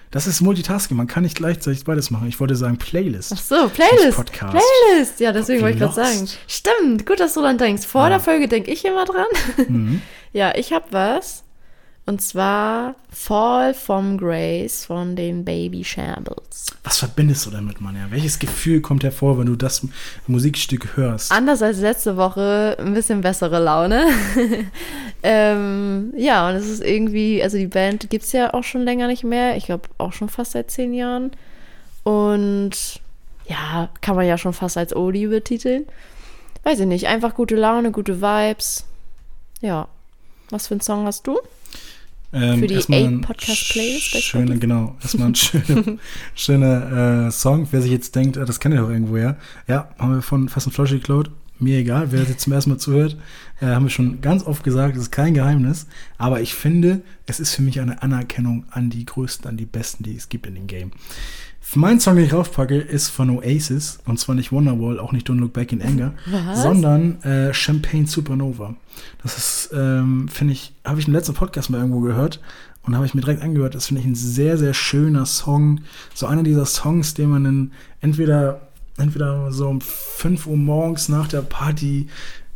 [0.10, 0.96] Das ist Multitasking.
[0.98, 2.28] Man kann nicht gleichzeitig beides machen.
[2.28, 3.34] Ich wollte sagen Playlist.
[3.34, 4.16] Ach so, Playlist.
[4.18, 4.58] Podcast.
[4.58, 5.20] Playlist.
[5.22, 6.28] Ja, deswegen wollte ich gerade sagen.
[6.48, 7.86] Stimmt, gut, dass du dann denkst.
[7.86, 8.10] Vor Ja.
[8.10, 9.28] der Folge denke ich immer dran.
[9.68, 10.02] Mhm.
[10.34, 11.44] Ja, ich habe was.
[12.12, 16.66] Und zwar Fall from Grace von den Baby Shambles.
[16.84, 18.08] Was verbindest du damit, Manja?
[18.10, 19.88] Welches Gefühl kommt hervor, wenn du das
[20.28, 21.32] Musikstück hörst?
[21.32, 24.08] Anders als letzte Woche, ein bisschen bessere Laune.
[25.24, 29.08] ähm, ja, und es ist irgendwie, also die Band gibt es ja auch schon länger
[29.08, 29.56] nicht mehr.
[29.56, 31.32] Ich glaube auch schon fast seit zehn Jahren.
[32.04, 33.00] Und
[33.48, 35.86] ja, kann man ja schon fast als Oldie betiteln.
[36.64, 38.84] Weiß ich nicht, einfach gute Laune, gute Vibes.
[39.62, 39.88] Ja.
[40.50, 41.40] Was für einen Song hast du?
[42.34, 43.04] Ähm, Für die bei
[44.22, 44.96] Schöne, genau.
[45.02, 45.98] Erstmal ein schöner
[46.34, 47.68] schöner äh, Song.
[47.72, 49.36] Wer sich jetzt denkt, äh, das kennt ihr doch irgendwo, ja.
[49.68, 51.30] Ja, haben wir von Fast and Flash geklaut.
[51.62, 53.18] Mir egal, wer jetzt zum ersten Mal zuhört,
[53.62, 55.88] äh, haben wir schon ganz oft gesagt, das ist kein Geheimnis.
[56.18, 60.04] Aber ich finde, es ist für mich eine Anerkennung an die Größten, an die Besten,
[60.04, 60.92] die es gibt in dem Game.
[61.76, 64.00] Mein Song, den ich raufpacke, ist von Oasis.
[64.06, 66.64] Und zwar nicht Wonderwall, auch nicht Don't Look Back in Anger, Was?
[66.64, 68.76] sondern äh, Champagne Supernova.
[69.24, 72.42] Das ist, ähm, finde ich, habe ich im letzten Podcast mal irgendwo gehört
[72.84, 73.76] und habe ich mir direkt angehört.
[73.76, 75.82] Das finde ich ein sehr, sehr schöner Song.
[76.14, 78.71] So einer dieser Songs, den man dann entweder,
[79.02, 82.08] entweder so um 5 Uhr morgens nach der Party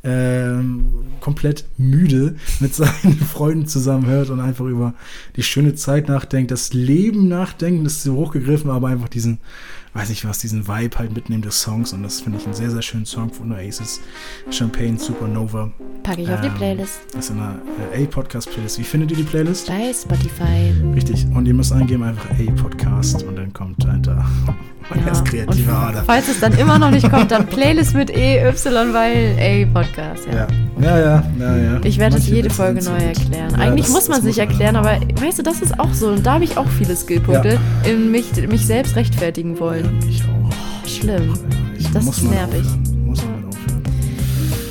[0.04, 0.86] ähm,
[1.20, 4.94] komplett müde mit seinen Freunden zusammen hört und einfach über
[5.36, 9.40] die schöne Zeit nachdenkt, das Leben nachdenkt, das ist so hochgegriffen, aber einfach diesen,
[9.96, 12.70] weiß ich was, diesen Vibe halt mitnehmen des Songs und das finde ich einen sehr,
[12.70, 14.02] sehr schönen Song von Oasis.
[14.52, 15.72] Champagne Supernova.
[16.04, 17.00] Packe ich auf die Ähm, Playlist.
[17.14, 17.56] Das ist in einer
[17.94, 18.78] äh, A-Podcast-Playlist.
[18.78, 19.68] Wie findet ihr die Playlist?
[19.68, 20.74] Bei Spotify.
[20.94, 21.26] Richtig.
[21.34, 24.26] Und ihr müsst eingeben einfach A-Podcast und dann kommt da
[24.90, 25.08] mein Ja.
[25.08, 26.04] erst kreative Und Ader.
[26.06, 28.44] Falls es dann immer noch nicht kommt, dann Playlist mit EY,
[28.94, 30.28] weil A Podcast.
[30.32, 30.46] Ja.
[30.80, 31.64] Ja, ja, ja, ja.
[31.76, 31.80] ja.
[31.86, 33.52] Ich werde es Manche jede Folge neu erklären.
[33.52, 35.94] Ja, Eigentlich das- muss man das es nicht erklären, aber weißt du, das ist auch
[35.94, 36.10] so.
[36.10, 37.58] Und da habe ich auch viele Skillpunkte,
[37.90, 39.85] in mich, mich selbst rechtfertigen wollen.
[40.02, 40.88] Ja, ich auch.
[40.88, 41.34] Schlimm.
[41.78, 42.62] Ich Das muss ist nervig.
[42.66, 43.06] Aufhören.
[43.06, 43.46] Muss aufhören.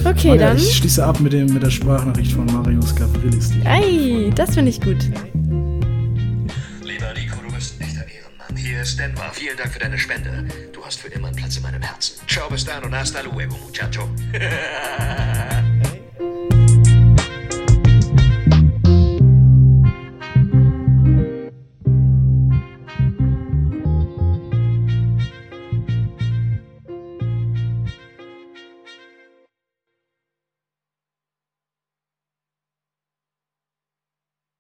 [0.05, 0.57] Okay, Manja, dann.
[0.59, 3.51] Ich schließe ab mit, dem, mit der Sprachnachricht von Marius Gavrilis.
[3.51, 5.03] die- Ey, das finde ich gut.
[6.83, 8.57] Lieber Nico, du bist ein echter Ehrenmann.
[8.57, 9.23] Hier ist Denver.
[9.33, 10.45] Vielen Dank für deine Spende.
[10.73, 12.17] Du hast für immer einen Platz in meinem Herzen.
[12.29, 14.09] Ciao, bis dann und hasta luego, muchacho.